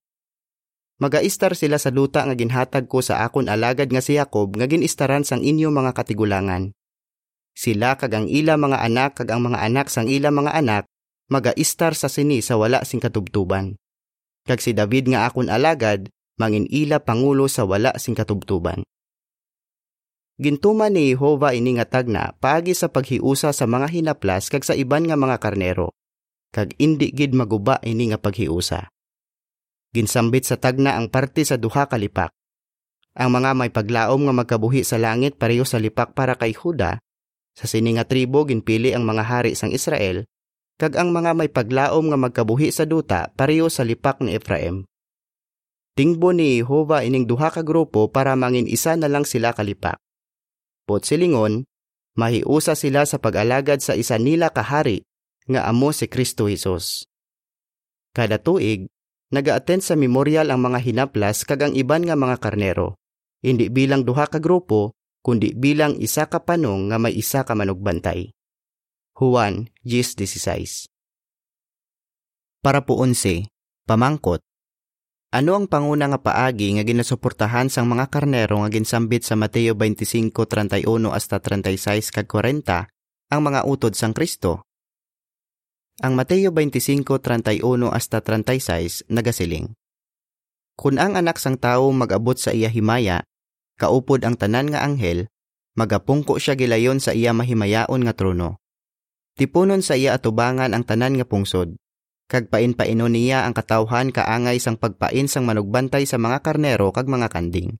Magaistar 0.97 1.53
sila 1.53 1.77
sa 1.77 1.93
luta 1.93 2.25
nga 2.25 2.33
ginhatag 2.33 2.89
ko 2.89 3.05
sa 3.05 3.21
akon 3.21 3.53
alagad 3.53 3.93
nga 3.93 4.01
si 4.01 4.17
Jacob 4.17 4.57
nga 4.57 4.65
ginistaran 4.65 5.21
sang 5.21 5.45
inyo 5.45 5.69
mga 5.69 5.93
katigulangan. 5.93 6.73
Sila 7.53 8.01
kag 8.01 8.17
ang 8.17 8.25
ila 8.25 8.57
mga 8.57 8.81
anak 8.81 9.21
kag 9.21 9.29
ang 9.29 9.45
mga 9.45 9.61
anak 9.61 9.93
sang 9.93 10.09
ila 10.09 10.33
mga 10.33 10.57
anak 10.57 10.83
magaistar 11.29 11.93
sa 11.93 12.09
sini 12.09 12.41
sa 12.41 12.57
wala 12.57 12.81
sing 12.81 12.97
katubtuban. 12.97 13.77
Kag 14.47 14.63
si 14.63 14.71
David 14.71 15.11
nga 15.11 15.27
akon 15.27 15.51
alagad 15.51 16.07
mangin 16.39 16.65
ila 16.71 17.03
pangulo 17.03 17.51
sa 17.51 17.67
wala 17.67 17.91
sing 17.99 18.15
katubtuban. 18.15 18.81
Gintuman 20.39 20.93
ni 20.93 21.11
Jehova 21.11 21.51
ini 21.51 21.75
nga 21.75 21.85
tagna 21.89 22.31
paagi 22.39 22.71
sa 22.71 22.87
paghiusa 22.87 23.51
sa 23.51 23.65
mga 23.67 23.89
hinaplas 23.89 24.47
kag 24.47 24.63
sa 24.63 24.77
iban 24.77 25.03
nga 25.03 25.17
mga 25.17 25.41
karnero. 25.41 25.91
Kag 26.55 26.77
indi 26.79 27.11
gid 27.11 27.35
maguba 27.35 27.81
ini 27.83 28.13
nga 28.13 28.21
paghiusa 28.21 28.87
ginsambit 29.97 30.45
sa 30.45 30.61
tagna 30.61 30.93
ang 30.93 31.09
parte 31.09 31.41
sa 31.41 31.57
duha 31.57 31.89
ka 31.89 31.97
lipak. 31.97 32.29
Ang 33.17 33.33
mga 33.33 33.49
may 33.57 33.73
paglaom 33.73 34.29
nga 34.29 34.33
magkabuhi 34.45 34.85
sa 34.85 35.01
langit 35.01 35.41
pareho 35.41 35.65
sa 35.65 35.81
lipak 35.81 36.13
para 36.13 36.37
kay 36.37 36.53
Huda, 36.53 37.01
sa 37.57 37.65
sini 37.65 37.97
nga 37.97 38.05
tribo 38.05 38.45
ginpili 38.45 38.93
ang 38.93 39.09
mga 39.09 39.25
hari 39.25 39.57
sang 39.57 39.73
Israel, 39.73 40.29
kag 40.77 40.93
ang 40.93 41.09
mga 41.09 41.33
may 41.33 41.49
paglaom 41.49 42.13
nga 42.13 42.17
magkabuhi 42.21 42.69
sa 42.69 42.85
duta 42.85 43.33
pareho 43.33 43.65
sa 43.67 43.81
lipak 43.81 44.21
ni 44.21 44.37
Ephraim. 44.37 44.85
Tingbo 45.97 46.29
ni 46.29 46.61
Jehova 46.61 47.01
ining 47.01 47.25
duha 47.25 47.49
ka 47.49 47.65
grupo 47.65 48.05
para 48.13 48.37
mangin 48.37 48.69
isa 48.69 48.93
na 48.93 49.09
lang 49.09 49.25
sila 49.25 49.57
kalipak. 49.57 49.97
Pot 50.85 51.09
silingon, 51.09 51.65
mahiusa 52.13 52.77
sila 52.77 53.09
sa 53.09 53.17
pag-alagad 53.17 53.81
sa 53.81 53.97
isa 53.97 54.21
nila 54.21 54.53
kahari 54.53 55.01
nga 55.49 55.65
amo 55.65 55.89
si 55.89 56.05
Kristo 56.05 56.45
Jesus. 56.45 57.09
Kada 58.13 58.37
tuig, 58.37 58.85
naga-attend 59.33 59.81
sa 59.81 59.97
memorial 59.97 60.53
ang 60.53 60.61
mga 60.61 60.79
hinaplas 60.85 61.41
kag 61.49 61.65
ang 61.65 61.73
iban 61.73 62.05
nga 62.05 62.13
mga 62.13 62.37
karnero. 62.37 62.93
Hindi 63.41 63.73
bilang 63.73 64.05
duha 64.05 64.29
ka 64.29 64.37
grupo, 64.37 64.93
kundi 65.25 65.57
bilang 65.57 65.97
isa 65.97 66.29
ka 66.29 66.45
panong 66.45 66.93
nga 66.93 67.01
may 67.01 67.17
isa 67.17 67.41
ka 67.41 67.57
manugbantay. 67.57 68.36
Juan 69.17 69.73
10.16 69.81 70.85
Para 72.61 72.85
po 72.85 73.01
unse, 73.01 73.49
pamangkot, 73.89 74.45
ano 75.33 75.57
ang 75.57 75.65
panguna 75.65 76.05
nga 76.05 76.21
paagi 76.21 76.77
nga 76.77 76.85
ginasuportahan 76.85 77.65
sang 77.65 77.89
mga 77.89 78.13
karnero 78.13 78.61
nga 78.61 78.69
ginsambit 78.69 79.25
sa 79.25 79.33
Mateo 79.33 79.73
25:31 79.73 80.85
hasta 81.09 81.41
36 81.41 82.13
kag 82.13 82.29
40 82.29 83.33
ang 83.33 83.41
mga 83.41 83.65
utod 83.65 83.97
sang 83.97 84.13
Kristo? 84.13 84.61
Ang 86.05 86.13
Mateo 86.13 86.53
25:31 86.53 87.89
hasta 87.89 88.21
36 88.21 89.01
nagasiling. 89.09 89.73
Kung 90.77 91.01
ang 91.01 91.17
anak 91.17 91.41
sang 91.41 91.57
tao 91.57 91.89
magabot 91.89 92.37
sa 92.37 92.53
iya 92.53 92.69
himaya, 92.69 93.25
kaupod 93.81 94.21
ang 94.29 94.37
tanan 94.37 94.69
nga 94.69 94.85
anghel, 94.85 95.25
magapungko 95.73 96.37
siya 96.37 96.53
gilayon 96.53 97.01
sa 97.01 97.17
iya 97.17 97.33
mahimayaon 97.33 98.05
nga 98.05 98.13
trono. 98.13 98.61
Tipunon 99.37 99.85
sa 99.85 99.93
iya 99.93 100.17
atubangan 100.17 100.73
ang 100.73 100.81
tanan 100.81 101.13
nga 101.21 101.25
pungsod, 101.29 101.77
kag 102.25 102.49
pain-paino 102.49 103.05
niya 103.05 103.45
ang 103.45 103.53
katawhan 103.53 104.09
kaangay 104.09 104.57
sang 104.57 104.81
pagpain 104.81 105.29
sang 105.29 105.45
manugbantay 105.45 106.09
sa 106.09 106.17
mga 106.17 106.41
karnero 106.41 106.89
kag 106.89 107.05
mga 107.05 107.29
kanding. 107.29 107.77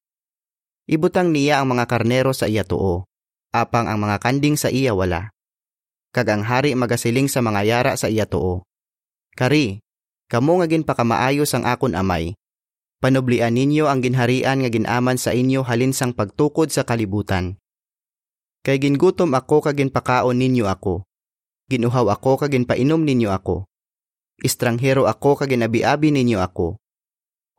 Ibutang 0.85 1.33
niya 1.33 1.59
ang 1.59 1.73
mga 1.73 1.89
karnero 1.89 2.29
sa 2.31 2.45
iya 2.45 2.61
tuo, 2.61 3.09
apang 3.49 3.89
ang 3.89 3.97
mga 3.97 4.21
kanding 4.21 4.53
sa 4.53 4.69
iya 4.69 4.93
wala 4.93 5.33
kag 6.17 6.33
ang 6.33 6.43
hari 6.45 6.73
magasiling 6.73 7.29
sa 7.29 7.45
mga 7.45 7.61
yara 7.61 7.93
sa 7.93 8.09
iya 8.09 8.25
tuo. 8.25 8.65
Kari, 9.37 9.85
kamo 10.31 10.57
nga 10.57 10.67
ginpakamaayos 10.67 11.53
ang 11.53 11.69
akon 11.69 11.93
amay. 11.93 12.33
Panublian 12.97 13.53
ninyo 13.53 13.85
ang 13.85 14.01
ginharian 14.01 14.57
nga 14.65 14.69
ginaman 14.73 15.21
sa 15.21 15.29
inyo 15.37 15.61
halin 15.61 15.93
sang 15.93 16.17
pagtukod 16.17 16.73
sa 16.73 16.81
kalibutan. 16.81 17.61
Kay 18.65 18.81
gingutom 18.81 19.37
ako 19.37 19.61
kag 19.61 19.77
ginpakaon 19.77 20.41
ninyo 20.41 20.65
ako. 20.65 21.06
Ginuhaw 21.67 22.07
ako 22.15 22.39
kag 22.39 22.55
ginpainom 22.55 23.03
ninyo 23.03 23.27
ako. 23.27 23.67
Estranghero 24.39 25.03
ako 25.03 25.35
kag 25.35 25.51
ginabi-abi 25.51 26.15
ninyo 26.15 26.39
ako. 26.39 26.79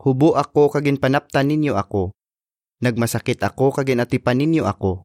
Hubo 0.00 0.33
ako 0.33 0.73
kag 0.73 0.88
ginpanaptan 0.88 1.53
ninyo 1.53 1.77
ako. 1.77 2.17
Nagmasakit 2.81 3.45
ako 3.45 3.77
kag 3.77 3.93
ginatipan 3.93 4.41
ninyo 4.41 4.65
ako. 4.65 5.05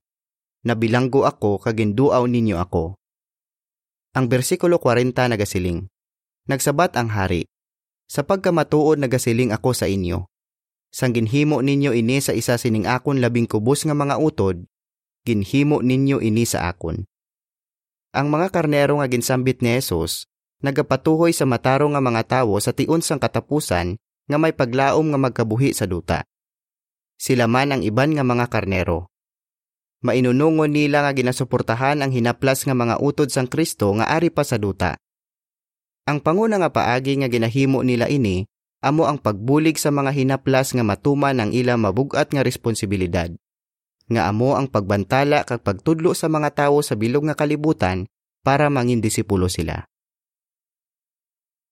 Nabilanggo 0.64 1.28
ako 1.28 1.60
kag 1.60 1.84
ginduaw 1.84 2.24
ninyo 2.24 2.56
ako. 2.56 2.96
Ang 4.16 4.26
bersikulo 4.32 4.80
40 4.80 5.36
nagasiling. 5.36 5.92
Nagsabat 6.48 6.96
ang 6.96 7.12
hari, 7.12 7.44
Sa 8.08 8.24
pagkamatuod 8.24 9.04
nagasiling 9.04 9.52
ako 9.52 9.76
sa 9.76 9.92
inyo. 9.92 10.32
Sang 10.96 11.12
ginhimo 11.12 11.60
ninyo 11.60 11.92
ini 11.92 12.24
sa 12.24 12.32
isa 12.32 12.56
sining 12.56 12.88
akon 12.88 13.20
labing 13.20 13.50
kubos 13.52 13.84
nga 13.84 13.98
mga 13.98 14.16
utod, 14.22 14.64
ginhimo 15.28 15.84
ninyo 15.84 16.24
ini 16.24 16.48
sa 16.48 16.72
akon. 16.72 17.04
Ang 18.14 18.30
mga 18.30 18.54
karnero 18.54 19.02
nga 19.02 19.10
ginsambit 19.10 19.66
ni 19.66 19.74
Jesus, 19.74 20.30
nagapatuhoy 20.62 21.34
sa 21.34 21.50
mataro 21.50 21.90
nga 21.90 22.02
mga 22.02 22.22
tawo 22.30 22.62
sa 22.62 22.70
tiun 22.70 23.02
sang 23.02 23.18
katapusan 23.18 23.98
nga 24.30 24.38
may 24.38 24.54
paglaom 24.54 25.10
nga 25.10 25.20
magkabuhi 25.20 25.74
sa 25.74 25.90
duta. 25.90 26.22
Sila 27.18 27.50
man 27.50 27.74
ang 27.74 27.82
iban 27.82 28.14
nga 28.14 28.22
mga 28.22 28.46
karnero 28.54 29.14
mainunungon 30.04 30.70
nila 30.70 31.08
nga 31.08 31.16
ginasuportahan 31.16 32.04
ang 32.04 32.12
hinaplas 32.12 32.68
nga 32.68 32.76
mga 32.76 33.00
utod 33.00 33.32
sang 33.32 33.48
Kristo 33.48 33.90
nga 33.96 34.12
ari 34.12 34.28
pa 34.30 34.44
sa 34.44 34.60
duta. 34.60 35.00
Ang 36.04 36.20
panguna 36.20 36.60
nga 36.60 36.70
paagi 36.70 37.24
nga 37.24 37.32
ginahimo 37.32 37.80
nila 37.82 38.12
ini 38.12 38.44
amo 38.84 39.08
ang 39.08 39.16
pagbulig 39.16 39.80
sa 39.80 39.96
mga 39.96 40.12
hinaplas 40.12 40.76
nga 40.76 40.84
matuman 40.84 41.40
ang 41.40 41.56
ila 41.56 41.80
mabugat 41.80 42.28
nga 42.36 42.44
responsibilidad. 42.44 43.32
Nga 44.12 44.28
amo 44.28 44.60
ang 44.60 44.68
pagbantala 44.68 45.48
kag 45.48 45.64
pagtudlo 45.64 46.12
sa 46.12 46.28
mga 46.28 46.68
tawo 46.68 46.84
sa 46.84 47.00
bilog 47.00 47.24
nga 47.28 47.40
kalibutan 47.40 48.04
para 48.44 48.68
mangin 48.68 49.00
disipulo 49.00 49.48
sila. 49.48 49.88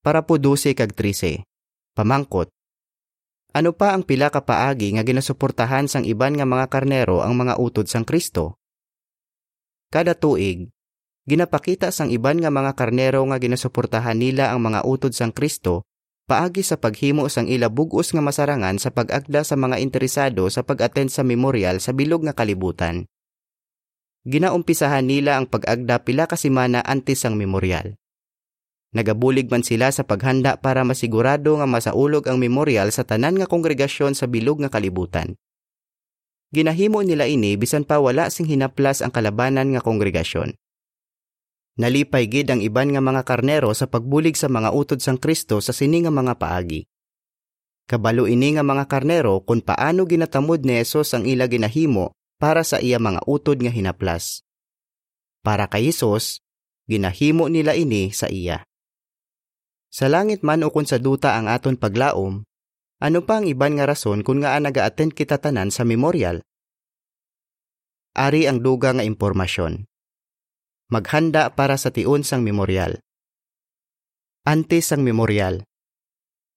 Para 0.01 0.23
po 0.23 0.39
12 0.39 0.73
kag 0.73 0.95
13. 0.95 1.43
Pamangkot, 1.91 2.47
ano 3.51 3.75
pa 3.75 3.91
ang 3.91 4.07
pila 4.07 4.31
ka 4.31 4.47
paagi 4.47 4.95
nga 4.95 5.03
ginasuportahan 5.03 5.91
sang 5.91 6.07
iban 6.07 6.39
nga 6.39 6.47
mga 6.47 6.71
karnero 6.71 7.19
ang 7.19 7.35
mga 7.35 7.59
utod 7.59 7.91
sang 7.91 8.07
Kristo? 8.07 8.55
Kada 9.91 10.15
tuig, 10.15 10.71
ginapakita 11.27 11.91
sang 11.91 12.15
iban 12.15 12.39
nga 12.39 12.47
mga 12.47 12.71
karnero 12.79 13.27
nga 13.27 13.35
ginasuportahan 13.43 14.15
nila 14.15 14.55
ang 14.55 14.63
mga 14.63 14.87
utod 14.87 15.11
sang 15.11 15.35
Kristo 15.35 15.83
paagi 16.31 16.63
sa 16.63 16.79
paghimo 16.79 17.27
sang 17.27 17.51
ila 17.51 17.67
bugos 17.67 18.15
nga 18.15 18.23
masarangan 18.23 18.79
sa 18.79 18.87
pag-agda 18.87 19.43
sa 19.43 19.59
mga 19.59 19.83
interesado 19.83 20.47
sa 20.47 20.63
pag-attend 20.63 21.11
sa 21.11 21.27
memorial 21.27 21.83
sa 21.83 21.91
bilog 21.91 22.23
nga 22.23 22.31
kalibutan. 22.31 23.03
Ginaumpisahan 24.23 25.03
nila 25.03 25.35
ang 25.35 25.51
pag-agda 25.51 25.99
pila 25.99 26.31
ka 26.31 26.39
semana 26.39 26.79
antes 26.87 27.19
sang 27.19 27.35
memorial. 27.35 27.99
Nagabulig 28.95 29.51
man 29.51 29.59
sila 29.59 29.91
sa 29.91 30.07
paghanda 30.07 30.55
para 30.55 30.87
masigurado 30.87 31.59
nga 31.59 31.67
masaulog 31.67 32.23
ang 32.31 32.39
memorial 32.39 32.95
sa 32.95 33.03
tanan 33.03 33.35
nga 33.35 33.51
kongregasyon 33.51 34.15
sa 34.15 34.23
bilog 34.23 34.63
nga 34.63 34.71
kalibutan. 34.71 35.35
Ginahimo 36.55 37.03
nila 37.03 37.27
ini 37.27 37.59
bisan 37.59 37.83
pa 37.83 37.99
wala 37.99 38.31
sing 38.31 38.47
hinaplas 38.47 39.03
ang 39.03 39.11
kalabanan 39.11 39.75
nga 39.75 39.83
kongregasyon. 39.83 40.55
Nalipay 41.79 42.27
gid 42.27 42.51
ang 42.51 42.59
iban 42.59 42.91
nga 42.91 42.99
mga 42.99 43.23
karnero 43.23 43.71
sa 43.71 43.87
pagbulig 43.87 44.35
sa 44.35 44.51
mga 44.51 44.75
utod 44.75 44.99
sang 44.99 45.15
Kristo 45.15 45.63
sa 45.63 45.71
sini 45.71 46.03
nga 46.03 46.11
mga 46.11 46.35
paagi. 46.35 46.83
Kabalo 47.87 48.27
ini 48.27 48.55
nga 48.55 48.63
mga 48.63 48.87
karnero 48.91 49.39
kung 49.43 49.63
paano 49.63 50.03
ginatamod 50.03 50.63
ni 50.67 50.79
Hesus 50.83 51.15
ang 51.15 51.23
ila 51.23 51.47
ginahimo 51.47 52.11
para 52.39 52.63
sa 52.63 52.83
iya 52.83 52.99
mga 52.99 53.23
utod 53.23 53.59
nga 53.63 53.71
hinaplas. 53.71 54.43
Para 55.43 55.67
kay 55.71 55.91
Hesus, 55.91 56.43
ginahimo 56.91 57.47
nila 57.47 57.75
ini 57.75 58.11
sa 58.11 58.27
iya. 58.27 58.67
Sa 59.91 60.07
langit 60.07 60.39
man 60.39 60.63
o 60.63 60.71
kung 60.71 60.87
sa 60.87 60.99
duta 60.99 61.35
ang 61.35 61.51
aton 61.51 61.75
paglaom, 61.75 62.47
ano 63.03 63.19
pa 63.27 63.43
ang 63.43 63.49
iban 63.49 63.75
nga 63.75 63.89
rason 63.89 64.23
kung 64.23 64.39
nga 64.43 64.55
naga-attend 64.55 65.11
kita 65.11 65.35
tanan 65.35 65.67
sa 65.67 65.83
memorial? 65.83 66.39
Ari 68.15 68.47
ang 68.47 68.63
duga 68.63 68.95
nga 68.95 69.03
impormasyon. 69.03 69.90
Maghanda 70.91 71.55
para 71.55 71.79
sa 71.79 71.87
tiun 71.87 72.27
sang 72.27 72.43
memorial. 72.43 72.99
Antes 74.43 74.91
sang 74.91 75.07
memorial. 75.07 75.63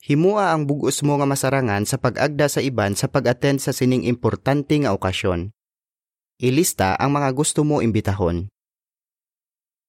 Himua 0.02 0.50
ang 0.50 0.66
bugos 0.66 1.06
mo 1.06 1.14
nga 1.22 1.22
masarangan 1.22 1.86
sa 1.86 2.02
pag-agda 2.02 2.50
sa 2.50 2.58
iban 2.58 2.98
sa 2.98 3.06
pag-attend 3.06 3.62
sa 3.62 3.70
sining 3.70 4.02
importante 4.02 4.74
nga 4.74 4.90
okasyon. 4.90 5.54
Ilista 6.42 6.98
ang 6.98 7.14
mga 7.14 7.30
gusto 7.30 7.62
mo 7.62 7.78
imbitahon. 7.78 8.50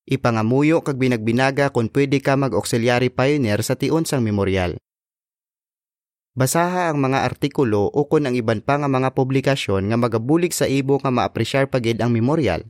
Ipangamuyo 0.05 0.85
kag 0.85 1.01
binagbinaga 1.01 1.73
kung 1.73 1.89
pwede 1.89 2.21
ka 2.21 2.37
mag-auxiliary 2.37 3.09
pioneer 3.09 3.65
sa 3.65 3.73
tion 3.73 4.05
sang 4.05 4.21
memorial. 4.21 4.77
Basaha 6.37 6.93
ang 6.93 7.01
mga 7.01 7.25
artikulo 7.25 7.89
o 7.89 8.05
kun 8.05 8.29
ang 8.29 8.37
iban 8.37 8.61
pa 8.61 8.77
nga 8.77 8.85
mga 8.85 9.09
publikasyon 9.17 9.89
nga 9.89 9.97
magabulig 9.97 10.53
sa 10.53 10.69
ibo 10.69 11.01
nga 11.01 11.09
maapresyar 11.09 11.65
pagid 11.65 11.97
ang 11.97 12.13
memorial, 12.13 12.61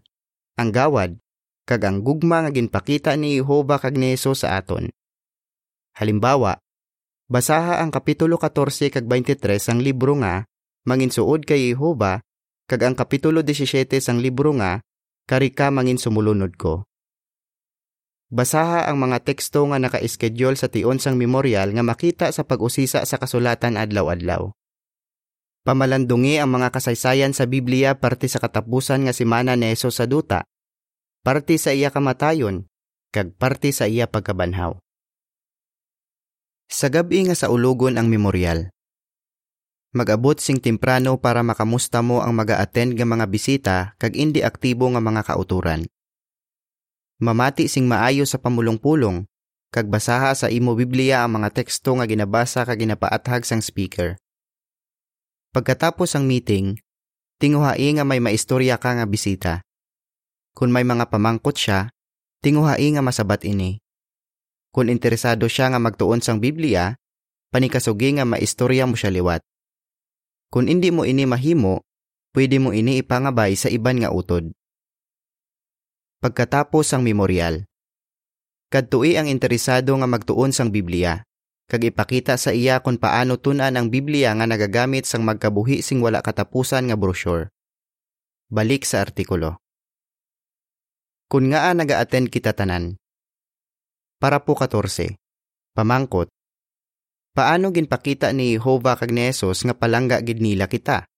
ang 0.55 0.71
gawad, 0.71 1.19
kag 1.65 1.81
ang 1.83 2.05
gugma 2.05 2.45
nga 2.45 2.51
ginpakita 2.53 3.17
ni 3.17 3.41
Jehova 3.41 3.81
kag 3.81 3.97
ni 3.97 4.13
Jesus 4.13 4.45
sa 4.45 4.61
aton. 4.61 4.93
Halimbawa, 5.97 6.61
Basaha 7.25 7.81
ang 7.81 7.89
Kapitulo 7.89 8.37
14 8.37 8.93
kag 8.93 9.09
23 9.09 9.57
sang 9.57 9.81
libro 9.81 10.13
nga, 10.21 10.45
manginsuod 10.85 11.41
kay 11.41 11.73
Jehova, 11.73 12.21
kag 12.69 12.85
ang 12.85 12.93
Kapitulo 12.93 13.41
17 13.41 13.97
sang 13.97 14.21
libro 14.21 14.53
nga, 14.53 14.85
karika 15.25 15.73
mangin 15.73 15.97
sumulunod 15.97 16.53
ko. 16.53 16.85
Basaha 18.29 18.85
ang 18.85 19.01
mga 19.01 19.25
teksto 19.25 19.65
nga 19.65 19.81
naka-schedule 19.81 20.53
sa 20.53 20.69
tion 20.69 21.01
sang 21.01 21.17
memorial 21.17 21.73
nga 21.73 21.81
makita 21.81 22.29
sa 22.29 22.45
pag-usisa 22.45 23.01
sa 23.09 23.17
kasulatan 23.17 23.73
adlaw-adlaw. 23.73 24.53
Pamalandungi 25.65 26.37
ang 26.37 26.53
mga 26.53 26.69
kasaysayan 26.69 27.33
sa 27.33 27.49
Biblia 27.49 27.97
parte 27.97 28.29
sa 28.29 28.37
katapusan 28.37 29.09
nga 29.09 29.13
simana 29.17 29.57
ni 29.57 29.73
Hesus 29.73 29.97
sa 29.97 30.05
duta, 30.05 30.45
parte 31.25 31.57
sa 31.57 31.73
iya 31.73 31.89
kamatayon, 31.89 32.69
kag 33.09 33.33
parte 33.33 33.73
sa 33.73 33.89
iya 33.89 34.05
pagkabanhaw. 34.05 34.77
Sa 36.69 36.93
gabi 36.93 37.25
nga 37.25 37.33
sa 37.33 37.49
ulugon 37.49 37.97
ang 37.97 38.05
memorial. 38.05 38.69
Mag-abot 39.97 40.37
sing 40.37 40.61
temprano 40.61 41.17
para 41.17 41.41
makamusta 41.41 42.05
mo 42.05 42.21
ang 42.21 42.37
mag-a-attend 42.37 42.93
nga 42.93 43.09
mga 43.09 43.25
bisita 43.25 43.75
kag 43.97 44.13
indi 44.13 44.45
aktibo 44.45 44.85
nga 44.93 45.01
mga 45.01 45.25
kauturan. 45.25 45.89
Mamati 47.17 47.65
sing 47.65 47.89
maayo 47.89 48.29
sa 48.29 48.37
pamulong-pulong 48.37 49.25
kag 49.73 49.89
basaha 49.89 50.29
sa 50.37 50.53
imo 50.53 50.77
Biblia 50.77 51.25
ang 51.25 51.41
mga 51.41 51.57
teksto 51.57 51.97
nga 51.97 52.05
ginabasa 52.05 52.69
kag 52.69 52.77
ginapaathag 52.77 53.49
sang 53.49 53.65
speaker. 53.65 54.13
Pagkatapos 55.57 56.13
ang 56.13 56.29
meeting, 56.29 56.77
tinguhai 57.41 57.97
nga 57.97 58.05
may 58.05 58.21
maistorya 58.21 58.77
ka 58.77 58.99
nga 58.99 59.07
bisita. 59.09 59.65
Kung 60.55 60.71
may 60.71 60.87
mga 60.87 61.11
pamangkot 61.11 61.59
siya, 61.59 61.91
tinguhai 62.39 62.87
nga 62.95 63.03
masabat 63.03 63.43
ini. 63.43 63.83
Kung 64.71 64.87
interesado 64.87 65.51
siya 65.51 65.67
nga 65.67 65.83
magtuon 65.83 66.23
sang 66.23 66.39
Biblia, 66.39 66.95
panikasugi 67.51 68.15
nga 68.15 68.23
maistorya 68.23 68.87
mo 68.87 68.95
siya 68.95 69.11
liwat. 69.11 69.43
Kung 70.47 70.71
hindi 70.71 70.95
mo 70.95 71.03
ini 71.03 71.27
mahimo, 71.27 71.83
pwede 72.31 72.63
mo 72.63 72.71
ini 72.71 73.03
ipangabay 73.03 73.59
sa 73.59 73.67
iban 73.67 73.99
nga 73.99 74.15
utod. 74.15 74.55
Pagkatapos 76.23 76.87
ang 76.95 77.03
memorial. 77.03 77.67
Kadtui 78.71 79.19
ang 79.19 79.27
interesado 79.27 79.91
nga 79.91 80.07
magtuon 80.07 80.55
sang 80.55 80.71
Biblia, 80.71 81.19
kag 81.67 81.83
ipakita 81.83 82.39
sa 82.39 82.55
iya 82.55 82.79
kung 82.79 82.95
paano 82.95 83.35
tunan 83.35 83.75
ang 83.75 83.91
Biblia 83.91 84.31
nga 84.31 84.47
nagagamit 84.47 85.03
sang 85.03 85.27
magkabuhi 85.27 85.83
sing 85.83 85.99
wala 85.99 86.23
katapusan 86.23 86.87
nga 86.87 86.95
brochure. 86.95 87.51
Balik 88.47 88.87
sa 88.87 89.03
artikulo. 89.03 89.64
Kung 91.25 91.49
nga 91.49 91.73
naga-attend 91.73 92.29
kita 92.29 92.53
tanan, 92.53 93.01
para 94.21 94.45
po 94.45 94.53
14. 94.53 95.17
Pamangkot. 95.73 96.29
Paano 97.33 97.73
ginpakita 97.73 98.29
ni 98.29 98.53
Jehova 98.53 98.93
kag 98.93 99.09
ni 99.09 99.27
Jesus 99.27 99.65
nga 99.65 99.73
palangga 99.73 100.21
gid 100.21 100.39
nila 100.39 100.69
kita? 100.69 101.09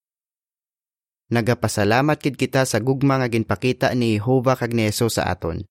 Nagapasalamat 1.28 2.18
kid 2.24 2.40
kita 2.40 2.64
sa 2.64 2.80
gugma 2.80 3.20
nga 3.20 3.28
ginpakita 3.28 3.92
ni 3.94 4.16
Jehova 4.16 4.56
kag 4.56 4.72
ni 4.72 4.88
Jesus 4.88 5.20
sa 5.20 5.28
aton. 5.28 5.68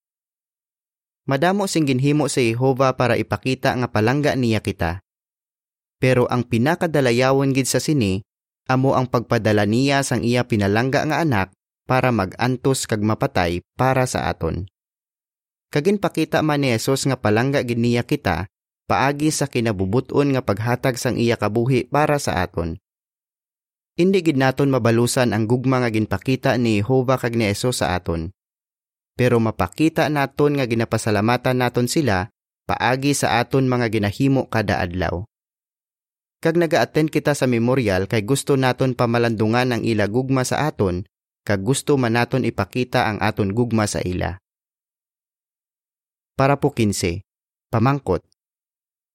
Madamo 1.27 1.65
sing 1.65 1.89
ginhimo 1.89 2.29
sa 2.29 2.45
Jehova 2.45 2.93
para 2.93 3.17
ipakita 3.17 3.73
nga 3.73 3.89
palangga 3.89 4.37
niya 4.37 4.61
kita. 4.61 5.01
Pero 5.97 6.29
ang 6.29 6.45
pinakadalayawon 6.45 7.57
gid 7.57 7.67
sa 7.67 7.81
sini 7.81 8.21
amo 8.69 8.93
ang 8.93 9.09
pagpadala 9.09 9.65
niya 9.65 10.05
sang 10.05 10.21
iya 10.21 10.45
pinalangga 10.45 11.09
nga 11.09 11.25
anak 11.25 11.56
para 11.87 12.11
magantos 12.11 12.85
kag 12.85 13.01
mapatay 13.01 13.63
para 13.79 14.05
sa 14.05 14.27
aton. 14.29 14.67
Kagin 15.71 16.03
pakita 16.03 16.43
man 16.43 16.63
ni 16.63 16.75
Jesus 16.75 17.07
nga 17.07 17.19
palangga 17.19 17.63
giniya 17.63 18.03
kita, 18.03 18.51
paagi 18.91 19.35
sa 19.35 19.47
kinabubuton 19.51 20.35
nga 20.35 20.43
paghatag 20.43 20.99
sang 20.99 21.19
iya 21.19 21.39
kabuhi 21.39 21.91
para 21.91 22.19
sa 22.19 22.43
aton. 22.43 22.79
Indi 23.97 24.21
gid 24.21 24.37
naton 24.37 24.69
mabalusan 24.69 25.33
ang 25.33 25.49
gugma 25.49 25.81
nga 25.81 25.89
ginpakita 25.89 26.61
ni 26.61 26.85
Jehova 26.85 27.17
kag 27.17 27.33
ni 27.33 27.49
Jesus 27.49 27.81
sa 27.81 27.97
aton. 27.97 28.31
Pero 29.17 29.41
mapakita 29.41 30.13
naton 30.13 30.61
nga 30.61 30.69
ginapasalamatan 30.69 31.57
naton 31.65 31.89
sila 31.89 32.29
paagi 32.69 33.17
sa 33.17 33.41
aton 33.41 33.65
mga 33.65 33.89
ginahimo 33.89 34.53
kada 34.53 34.85
adlaw. 34.85 35.25
Kag 36.45 36.61
naga-attend 36.61 37.09
kita 37.09 37.33
sa 37.33 37.49
memorial 37.49 38.05
kay 38.05 38.21
gusto 38.21 38.61
naton 38.61 38.93
pamalandungan 38.93 39.73
ang 39.73 39.83
ila 39.83 40.05
gugma 40.05 40.45
sa 40.45 40.69
aton, 40.69 41.09
kag 41.47 41.63
gusto 41.63 41.95
man 41.95 42.19
naton 42.19 42.43
ipakita 42.43 43.07
ang 43.07 43.23
aton 43.23 43.55
gugma 43.55 43.87
sa 43.87 44.03
ila. 44.03 44.43
Para 46.35 46.59
po 46.59 46.75
15. 46.75 47.23
Pamangkot. 47.71 48.27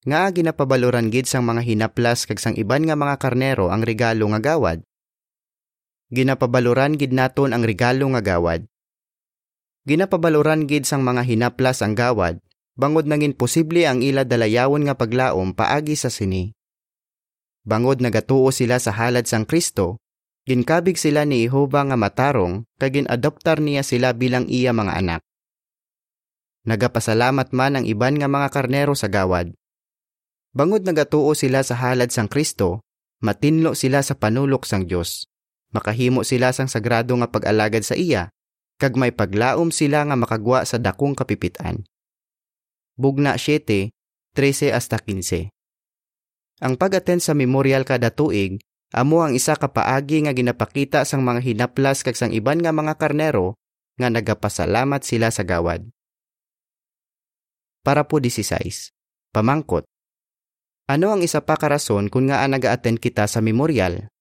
Nga 0.08 0.32
ginapabaloran 0.34 1.12
gid 1.12 1.30
sang 1.30 1.46
mga 1.46 1.62
hinaplas 1.62 2.26
kag 2.26 2.40
sang 2.40 2.58
iban 2.58 2.88
nga 2.88 2.98
mga 2.98 3.20
karnero 3.20 3.70
ang 3.70 3.84
regalo 3.84 4.26
nga 4.32 4.42
gawad. 4.42 4.80
Ginapabaloran 6.10 6.98
gid 6.98 7.14
naton 7.14 7.54
ang 7.54 7.62
regalo 7.62 8.10
nga 8.16 8.24
gawad. 8.24 8.66
Ginapabaloran 9.86 10.66
gid 10.66 10.90
sang 10.90 11.06
mga 11.06 11.22
hinaplas 11.22 11.86
ang 11.86 11.94
gawad, 11.94 12.42
bangod 12.74 13.06
nangin 13.06 13.38
posible 13.38 13.86
ang 13.86 14.02
ila 14.02 14.26
dalayawon 14.26 14.90
nga 14.90 14.98
paglaom 14.98 15.54
paagi 15.54 15.94
sa 15.94 16.10
sini. 16.10 16.50
Bangod 17.62 18.02
nagatuo 18.02 18.50
sila 18.50 18.82
sa 18.82 18.90
halad 18.90 19.30
sang 19.30 19.46
Kristo, 19.46 20.01
ginkabig 20.46 20.98
sila 20.98 21.26
ni 21.28 21.46
Jehova 21.46 21.86
nga 21.86 21.98
matarong 21.98 22.66
kag 22.82 22.98
ginadoptar 22.98 23.62
niya 23.62 23.86
sila 23.86 24.14
bilang 24.18 24.50
iya 24.50 24.74
mga 24.74 24.94
anak. 24.98 25.22
Nagapasalamat 26.62 27.54
man 27.58 27.82
ang 27.82 27.86
iban 27.90 28.18
nga 28.22 28.30
mga 28.30 28.48
karnero 28.54 28.94
sa 28.94 29.10
gawad. 29.10 29.54
Bangod 30.54 30.86
nagatuo 30.86 31.34
sila 31.34 31.66
sa 31.66 31.74
halad 31.80 32.14
sang 32.14 32.30
Kristo, 32.30 32.86
matinlo 33.24 33.74
sila 33.74 34.06
sa 34.06 34.14
panulok 34.14 34.68
sang 34.68 34.86
Dios. 34.86 35.26
Makahimo 35.72 36.28
sila 36.28 36.52
sang 36.52 36.68
sagrado 36.68 37.16
nga 37.18 37.32
pag-alagad 37.32 37.82
sa 37.88 37.96
iya, 37.96 38.30
kag 38.78 39.00
may 39.00 39.16
paglaom 39.16 39.72
sila 39.72 40.04
nga 40.04 40.20
makagwa 40.20 40.68
sa 40.68 40.76
dakong 40.76 41.16
kapipitan. 41.16 41.88
Bugna 43.00 43.40
7, 43.40 43.90
13 44.36 44.76
hasta 44.76 45.00
15. 45.00 45.50
Ang 46.62 46.74
pag-attend 46.78 47.26
sa 47.26 47.34
memorial 47.34 47.88
kada 47.88 48.14
tuig 48.14 48.62
amo 48.92 49.24
ang 49.24 49.34
isa 49.36 49.56
ka 49.56 49.72
paagi 49.72 50.28
nga 50.28 50.36
ginapakita 50.36 51.08
sang 51.08 51.24
mga 51.24 51.42
hinaplas 51.44 52.04
kag 52.04 52.16
sang 52.16 52.36
iban 52.36 52.60
nga 52.60 52.76
mga 52.76 53.00
karnero 53.00 53.56
nga 53.96 54.12
nagapasalamat 54.12 55.02
sila 55.04 55.32
sa 55.32 55.44
gawad. 55.44 55.88
Para 57.82 58.06
po 58.06 58.22
16. 58.22 58.94
Pamangkot. 59.34 59.90
Ano 60.86 61.16
ang 61.16 61.24
isa 61.24 61.42
pa 61.42 61.56
karason 61.58 62.12
kung 62.12 62.30
nga 62.30 62.44
naga-attend 62.46 63.00
kita 63.00 63.26
sa 63.26 63.40
memorial? 63.40 64.12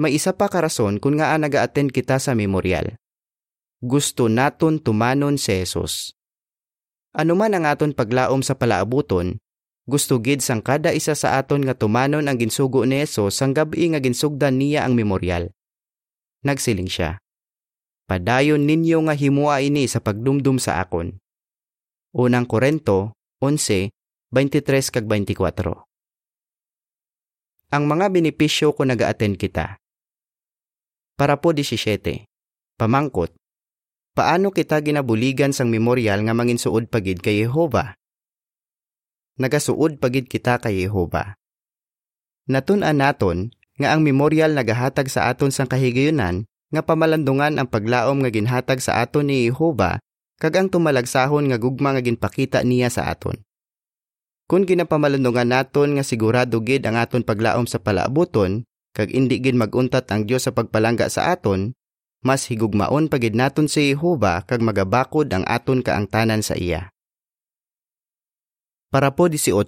May 0.00 0.18
isa 0.18 0.34
pa 0.34 0.50
karason 0.50 0.98
kung 0.98 1.20
nga 1.22 1.36
naga-attend 1.38 1.94
kita 1.94 2.18
sa 2.18 2.34
memorial. 2.34 2.98
Gusto 3.84 4.26
naton 4.26 4.80
tumanon 4.80 5.36
si 5.38 5.62
Jesus. 5.62 6.16
Ano 7.14 7.38
man 7.38 7.54
ang 7.54 7.68
aton 7.68 7.94
paglaom 7.94 8.42
sa 8.42 8.58
palaabuton, 8.58 9.38
gusto 9.84 10.16
gid 10.16 10.40
sang 10.40 10.64
kada 10.64 10.96
isa 10.96 11.12
sa 11.12 11.36
aton 11.36 11.60
nga 11.68 11.76
tumanon 11.76 12.24
ang 12.24 12.40
ginsugo 12.40 12.88
ni 12.88 13.04
Jesus 13.04 13.36
sang 13.36 13.52
gabi 13.52 13.92
nga 13.92 14.00
ginsugdan 14.00 14.56
niya 14.56 14.88
ang 14.88 14.96
memorial. 14.96 15.52
Nagsiling 16.40 16.88
siya. 16.88 17.20
Padayon 18.04 18.64
ninyo 18.64 19.08
nga 19.08 19.16
himua 19.16 19.64
ini 19.64 19.88
sa 19.88 20.00
pagdumdum 20.00 20.60
sa 20.60 20.80
akon. 20.80 21.20
Unang 22.16 22.44
Korento 22.48 23.16
11, 23.40 23.92
23 24.32 24.92
kag 24.92 25.04
24. 25.08 25.84
Ang 27.72 27.84
mga 27.88 28.06
benepisyo 28.12 28.76
kung 28.76 28.92
naga-attend 28.92 29.40
kita. 29.40 29.80
Para 31.16 31.40
po 31.40 31.52
17. 31.56 32.28
Pamangkot. 32.76 33.32
Paano 34.14 34.54
kita 34.54 34.78
ginabuligan 34.78 35.50
sang 35.50 35.72
memorial 35.72 36.22
nga 36.22 36.34
manginsuod 36.36 36.86
pagid 36.86 37.18
kay 37.18 37.42
Jehova? 37.44 37.98
Nagasuod 39.34 39.98
pagid 39.98 40.30
kita 40.30 40.62
kay 40.62 40.86
Jehova. 40.86 41.34
Natun-an 42.46 43.02
naton 43.02 43.50
nga 43.82 43.90
ang 43.90 44.06
memorial 44.06 44.54
nagahatag 44.54 45.10
sa 45.10 45.26
aton 45.26 45.50
sang 45.50 45.66
kahigayunan 45.66 46.46
nga 46.70 46.82
pamalandungan 46.86 47.58
ang 47.58 47.66
paglaom 47.66 48.22
nga 48.22 48.30
ginhatag 48.30 48.78
sa 48.78 49.02
aton 49.02 49.26
ni 49.26 49.50
Jehova 49.50 49.98
kag 50.38 50.54
ang 50.54 50.70
tumalagsahon 50.70 51.50
nga 51.50 51.58
gugma 51.58 51.98
nga 51.98 52.02
ginpakita 52.02 52.62
niya 52.62 52.94
sa 52.94 53.10
aton. 53.10 53.42
Kung 54.46 54.70
ginapamalundungan 54.70 55.50
naton 55.50 55.98
nga 55.98 56.06
sigurado 56.06 56.62
gid 56.62 56.86
ang 56.86 56.94
aton 56.94 57.26
paglaom 57.26 57.66
sa 57.66 57.82
palaabuton, 57.82 58.62
kag 58.94 59.10
indi 59.10 59.42
gid 59.42 59.58
maguntat 59.58 60.06
ang 60.14 60.30
Dios 60.30 60.46
sa 60.46 60.54
pagpalangga 60.54 61.10
sa 61.10 61.34
aton, 61.34 61.74
mas 62.22 62.46
higugmaon 62.46 63.10
pagid 63.10 63.34
naton 63.34 63.66
si 63.66 63.90
Jehova 63.90 64.46
kag 64.46 64.62
magabakod 64.62 65.26
ang 65.34 65.42
aton 65.42 65.82
kaangtanan 65.82 66.46
sa 66.46 66.54
iya. 66.54 66.93
Para 68.94 69.10
po 69.10 69.26
18. 69.26 69.58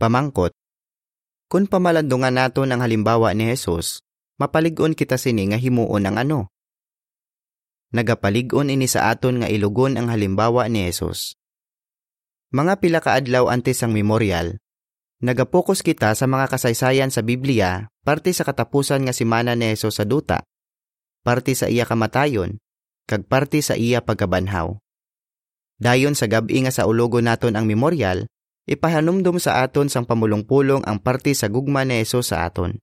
Pamangkot. 0.00 0.56
Kung 1.52 1.68
pamalandungan 1.68 2.40
naton 2.40 2.72
ang 2.72 2.80
halimbawa 2.80 3.36
ni 3.36 3.52
Jesus, 3.52 4.00
mapaligon 4.40 4.96
kita 4.96 5.20
sini 5.20 5.52
nga 5.52 5.60
himuon 5.60 6.08
ang 6.08 6.16
ano. 6.16 6.48
Nagapaligon 7.92 8.72
ini 8.72 8.88
sa 8.88 9.12
aton 9.12 9.44
nga 9.44 9.48
ilugon 9.52 10.00
ang 10.00 10.08
halimbawa 10.08 10.72
ni 10.72 10.88
Jesus. 10.88 11.36
Mga 12.56 12.80
pila 12.80 13.04
ka 13.04 13.20
adlaw 13.20 13.52
antes 13.52 13.84
ang 13.84 13.92
memorial, 13.92 14.56
nagapokus 15.20 15.84
kita 15.84 16.16
sa 16.16 16.24
mga 16.24 16.48
kasaysayan 16.48 17.12
sa 17.12 17.20
Biblia, 17.20 17.92
parte 18.08 18.32
sa 18.32 18.48
katapusan 18.48 19.04
nga 19.04 19.12
simana 19.12 19.52
ni 19.52 19.68
Jesus 19.68 20.00
sa 20.00 20.08
duta, 20.08 20.48
parte 21.20 21.52
sa 21.52 21.68
iya 21.68 21.84
kamatayon, 21.84 22.56
kag 23.04 23.28
parte 23.28 23.60
sa 23.60 23.76
iya 23.76 24.00
pagkabanhaw. 24.00 24.80
Dayon 25.80 26.12
sa 26.12 26.28
gabi 26.28 26.60
nga 26.60 26.68
sa 26.68 26.84
ulogo 26.84 27.24
naton 27.24 27.56
ang 27.56 27.64
memorial, 27.64 28.28
ipahanumdum 28.68 29.40
sa 29.40 29.64
aton 29.64 29.88
sang 29.88 30.04
pamulong-pulong 30.04 30.84
ang 30.84 31.00
parte 31.00 31.32
sa 31.32 31.48
gugma 31.48 31.88
ni 31.88 32.04
Jesus 32.04 32.36
sa 32.36 32.44
aton. 32.44 32.76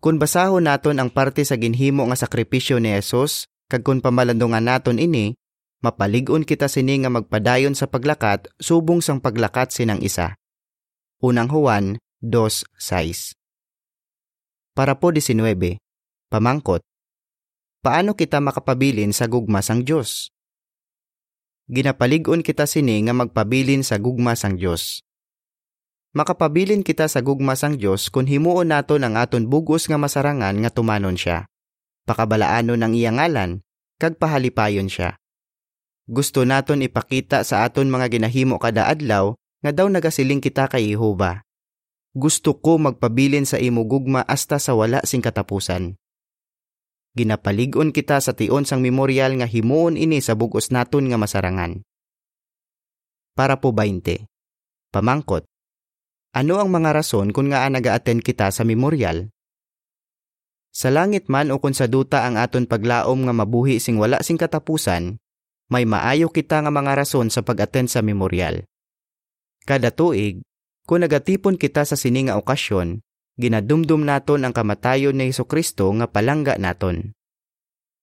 Kung 0.00 0.16
basahon 0.16 0.64
naton 0.64 0.98
ang 0.98 1.12
parte 1.12 1.44
sa 1.44 1.60
ginhimo 1.60 2.08
nga 2.08 2.16
sakripisyo 2.16 2.80
ni 2.80 2.96
Jesus, 2.96 3.46
kag 3.68 3.84
kung 3.84 4.00
pamalandungan 4.00 4.64
naton 4.64 4.96
ini, 4.96 5.36
Mapaligon 5.82 6.46
kita 6.46 6.70
sini 6.70 7.02
nga 7.02 7.10
magpadayon 7.10 7.74
sa 7.74 7.90
paglakat 7.90 8.46
subong 8.62 9.02
sang 9.02 9.18
paglakat 9.18 9.74
sinang 9.74 9.98
isa. 9.98 10.38
Unang 11.18 11.50
Juan 11.50 11.98
2.6 12.22 13.34
Para 14.78 14.94
po 14.94 15.10
19. 15.10 15.42
Pamangkot. 16.30 16.86
Paano 17.82 18.14
kita 18.14 18.38
makapabilin 18.38 19.10
sa 19.10 19.26
gugma 19.26 19.58
sang 19.58 19.82
Diyos? 19.82 20.30
Ginapaligon 21.72 22.44
kita 22.44 22.68
sini 22.68 23.00
nga 23.08 23.16
magpabilin 23.16 23.80
sa 23.80 23.96
gugma 23.96 24.36
sang 24.36 24.60
Diyos. 24.60 25.00
Makapabilin 26.12 26.84
kita 26.84 27.08
sa 27.08 27.24
gugma 27.24 27.56
sang 27.56 27.80
Diyos 27.80 28.12
kung 28.12 28.28
himuon 28.28 28.68
nato 28.68 29.00
ang 29.00 29.16
aton 29.16 29.48
bugos 29.48 29.88
nga 29.88 29.96
masarangan 29.96 30.52
nga 30.60 30.68
tumanon 30.68 31.16
siya. 31.16 31.48
Pakabalaanon 32.04 32.76
ng 32.76 32.92
iyang 32.92 33.16
ngalan, 33.16 33.64
kag 33.96 34.20
pahalipayon 34.20 34.92
siya 34.92 35.16
gusto 36.10 36.42
naton 36.42 36.82
ipakita 36.82 37.46
sa 37.46 37.62
aton 37.62 37.86
mga 37.86 38.10
ginahimo 38.10 38.58
kada 38.58 38.90
adlaw 38.90 39.38
nga 39.62 39.70
daw 39.70 39.86
nagasiling 39.86 40.42
kita 40.42 40.66
kay 40.66 40.90
Jehova. 40.90 41.46
Gusto 42.12 42.58
ko 42.58 42.76
magpabilin 42.76 43.46
sa 43.46 43.56
imo 43.56 43.86
gugma 43.86 44.26
hasta 44.26 44.58
sa 44.58 44.74
wala 44.74 45.00
sing 45.06 45.22
katapusan. 45.22 45.96
Ginapaligon 47.12 47.92
kita 47.92 48.24
sa 48.24 48.32
tion 48.32 48.64
sang 48.64 48.80
memorial 48.80 49.36
nga 49.36 49.44
himuon 49.44 50.00
ini 50.00 50.24
sa 50.24 50.32
bugos 50.32 50.72
naton 50.72 51.12
nga 51.12 51.20
masarangan. 51.20 51.84
Para 53.36 53.60
po 53.60 53.68
20. 53.68 54.24
Pamangkot. 54.88 55.44
Ano 56.32 56.56
ang 56.56 56.72
mga 56.72 56.96
rason 56.96 57.28
kung 57.28 57.52
nga 57.52 57.68
naga-attend 57.68 58.24
kita 58.24 58.48
sa 58.48 58.64
memorial? 58.64 59.28
Sa 60.72 60.88
langit 60.88 61.28
man 61.28 61.52
o 61.52 61.60
kung 61.60 61.76
sa 61.76 61.84
duta 61.84 62.24
ang 62.24 62.40
aton 62.40 62.64
paglaom 62.64 63.28
nga 63.28 63.36
mabuhi 63.36 63.76
sing 63.76 64.00
wala 64.00 64.24
sing 64.24 64.40
katapusan, 64.40 65.20
may 65.68 65.84
maayo 65.84 66.32
kita 66.32 66.64
nga 66.64 66.72
mga 66.72 66.96
rason 66.96 67.28
sa 67.28 67.44
pag-attend 67.44 67.92
sa 67.92 68.00
memorial. 68.00 68.64
Kada 69.68 69.92
tuig, 69.92 70.40
kung 70.88 71.04
nagatipon 71.04 71.60
kita 71.60 71.84
sa 71.84 71.92
sini 71.92 72.32
nga 72.32 72.40
okasyon, 72.40 73.04
ginadumdum 73.38 74.04
naton 74.04 74.44
ang 74.44 74.52
kamatayon 74.52 75.16
ni 75.16 75.32
Hesus 75.32 75.48
Kristo 75.48 75.88
nga 75.96 76.08
palangga 76.08 76.56
naton. 76.60 77.16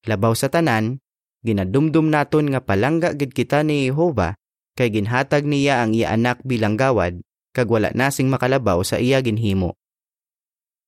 Labaw 0.08 0.32
sa 0.32 0.48
tanan, 0.48 0.98
ginadumdum 1.44 2.08
naton 2.08 2.50
nga 2.50 2.60
palangga 2.64 3.12
gid 3.14 3.36
kita 3.36 3.62
ni 3.62 3.90
Jehova 3.90 4.38
kay 4.78 4.90
ginhatag 4.90 5.44
niya 5.44 5.84
ang 5.84 5.92
iya 5.92 6.14
anak 6.14 6.40
bilang 6.46 6.78
gawad 6.78 7.20
kag 7.50 7.66
wala 7.66 7.90
nasing 7.92 8.30
makalabaw 8.30 8.80
sa 8.86 9.02
iya 9.02 9.18
ginhimo. 9.20 9.76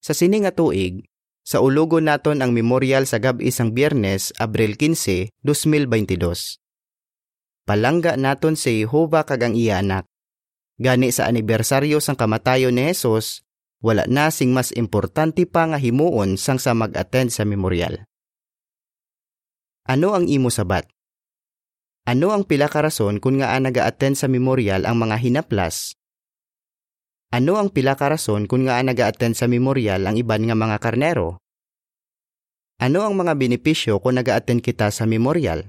Sa 0.02 0.14
sini 0.14 0.42
nga 0.42 0.50
tuig, 0.50 1.07
sa 1.42 1.59
ulogon 1.59 2.07
naton 2.07 2.38
ang 2.40 2.55
memorial 2.55 3.07
sa 3.07 3.18
gabi 3.18 3.50
isang 3.50 3.74
Biyernes, 3.74 4.31
Abril 4.38 4.78
15, 4.78 5.31
2022 5.42 6.62
palangga 7.62 8.18
naton 8.18 8.59
si 8.59 8.83
Jehova 8.83 9.22
kag 9.22 9.42
ang 9.46 9.55
iya 9.55 9.78
anak. 9.81 10.07
Gani 10.83 11.14
sa 11.14 11.31
anibersaryo 11.31 12.02
sang 12.02 12.18
kamatayo 12.18 12.74
ni 12.74 12.90
Hesus, 12.90 13.46
wala 13.82 14.06
na 14.06 14.30
sing 14.30 14.54
mas 14.54 14.70
importante 14.78 15.42
pa 15.44 15.66
nga 15.66 15.76
himuon 15.76 16.38
sang 16.38 16.62
sa 16.62 16.70
mag-attend 16.70 17.34
sa 17.34 17.42
memorial. 17.42 18.06
Ano 19.82 20.14
ang 20.14 20.30
imo 20.30 20.48
sabat? 20.54 20.86
Ano 22.06 22.30
ang 22.30 22.46
pila 22.46 22.70
ka 22.70 22.86
rason 22.86 23.18
kung 23.18 23.42
nga 23.42 23.58
naga-attend 23.58 24.14
sa 24.14 24.30
memorial 24.30 24.86
ang 24.86 25.02
mga 25.02 25.18
hinaplas? 25.18 25.98
Ano 27.34 27.58
ang 27.58 27.74
pila 27.74 27.98
ka 27.98 28.10
rason 28.10 28.46
kung 28.46 28.70
nga 28.70 28.78
naga-attend 28.78 29.34
sa 29.34 29.50
memorial 29.50 30.06
ang 30.06 30.14
iban 30.14 30.46
nga 30.46 30.54
mga 30.54 30.76
karnero? 30.78 31.42
Ano 32.76 33.02
ang 33.06 33.14
mga 33.18 33.34
benepisyo 33.38 33.98
kung 34.04 34.20
naga-attend 34.20 34.62
kita 34.62 34.90
sa 34.90 35.06
memorial? 35.06 35.66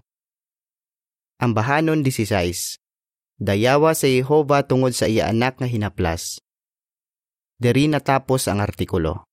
Ambahanon 1.39 2.03
16. 2.03 2.77
Dayawa 3.39 3.95
sa 3.95 4.11
Jehova 4.11 4.61
tungod 4.67 4.93
sa 4.93 5.07
iya 5.07 5.31
anak 5.31 5.57
nga 5.57 5.65
hinaplas. 5.69 6.42
Diri 7.63 7.87
natapos 7.87 8.51
ang 8.51 8.59
artikulo. 8.59 9.23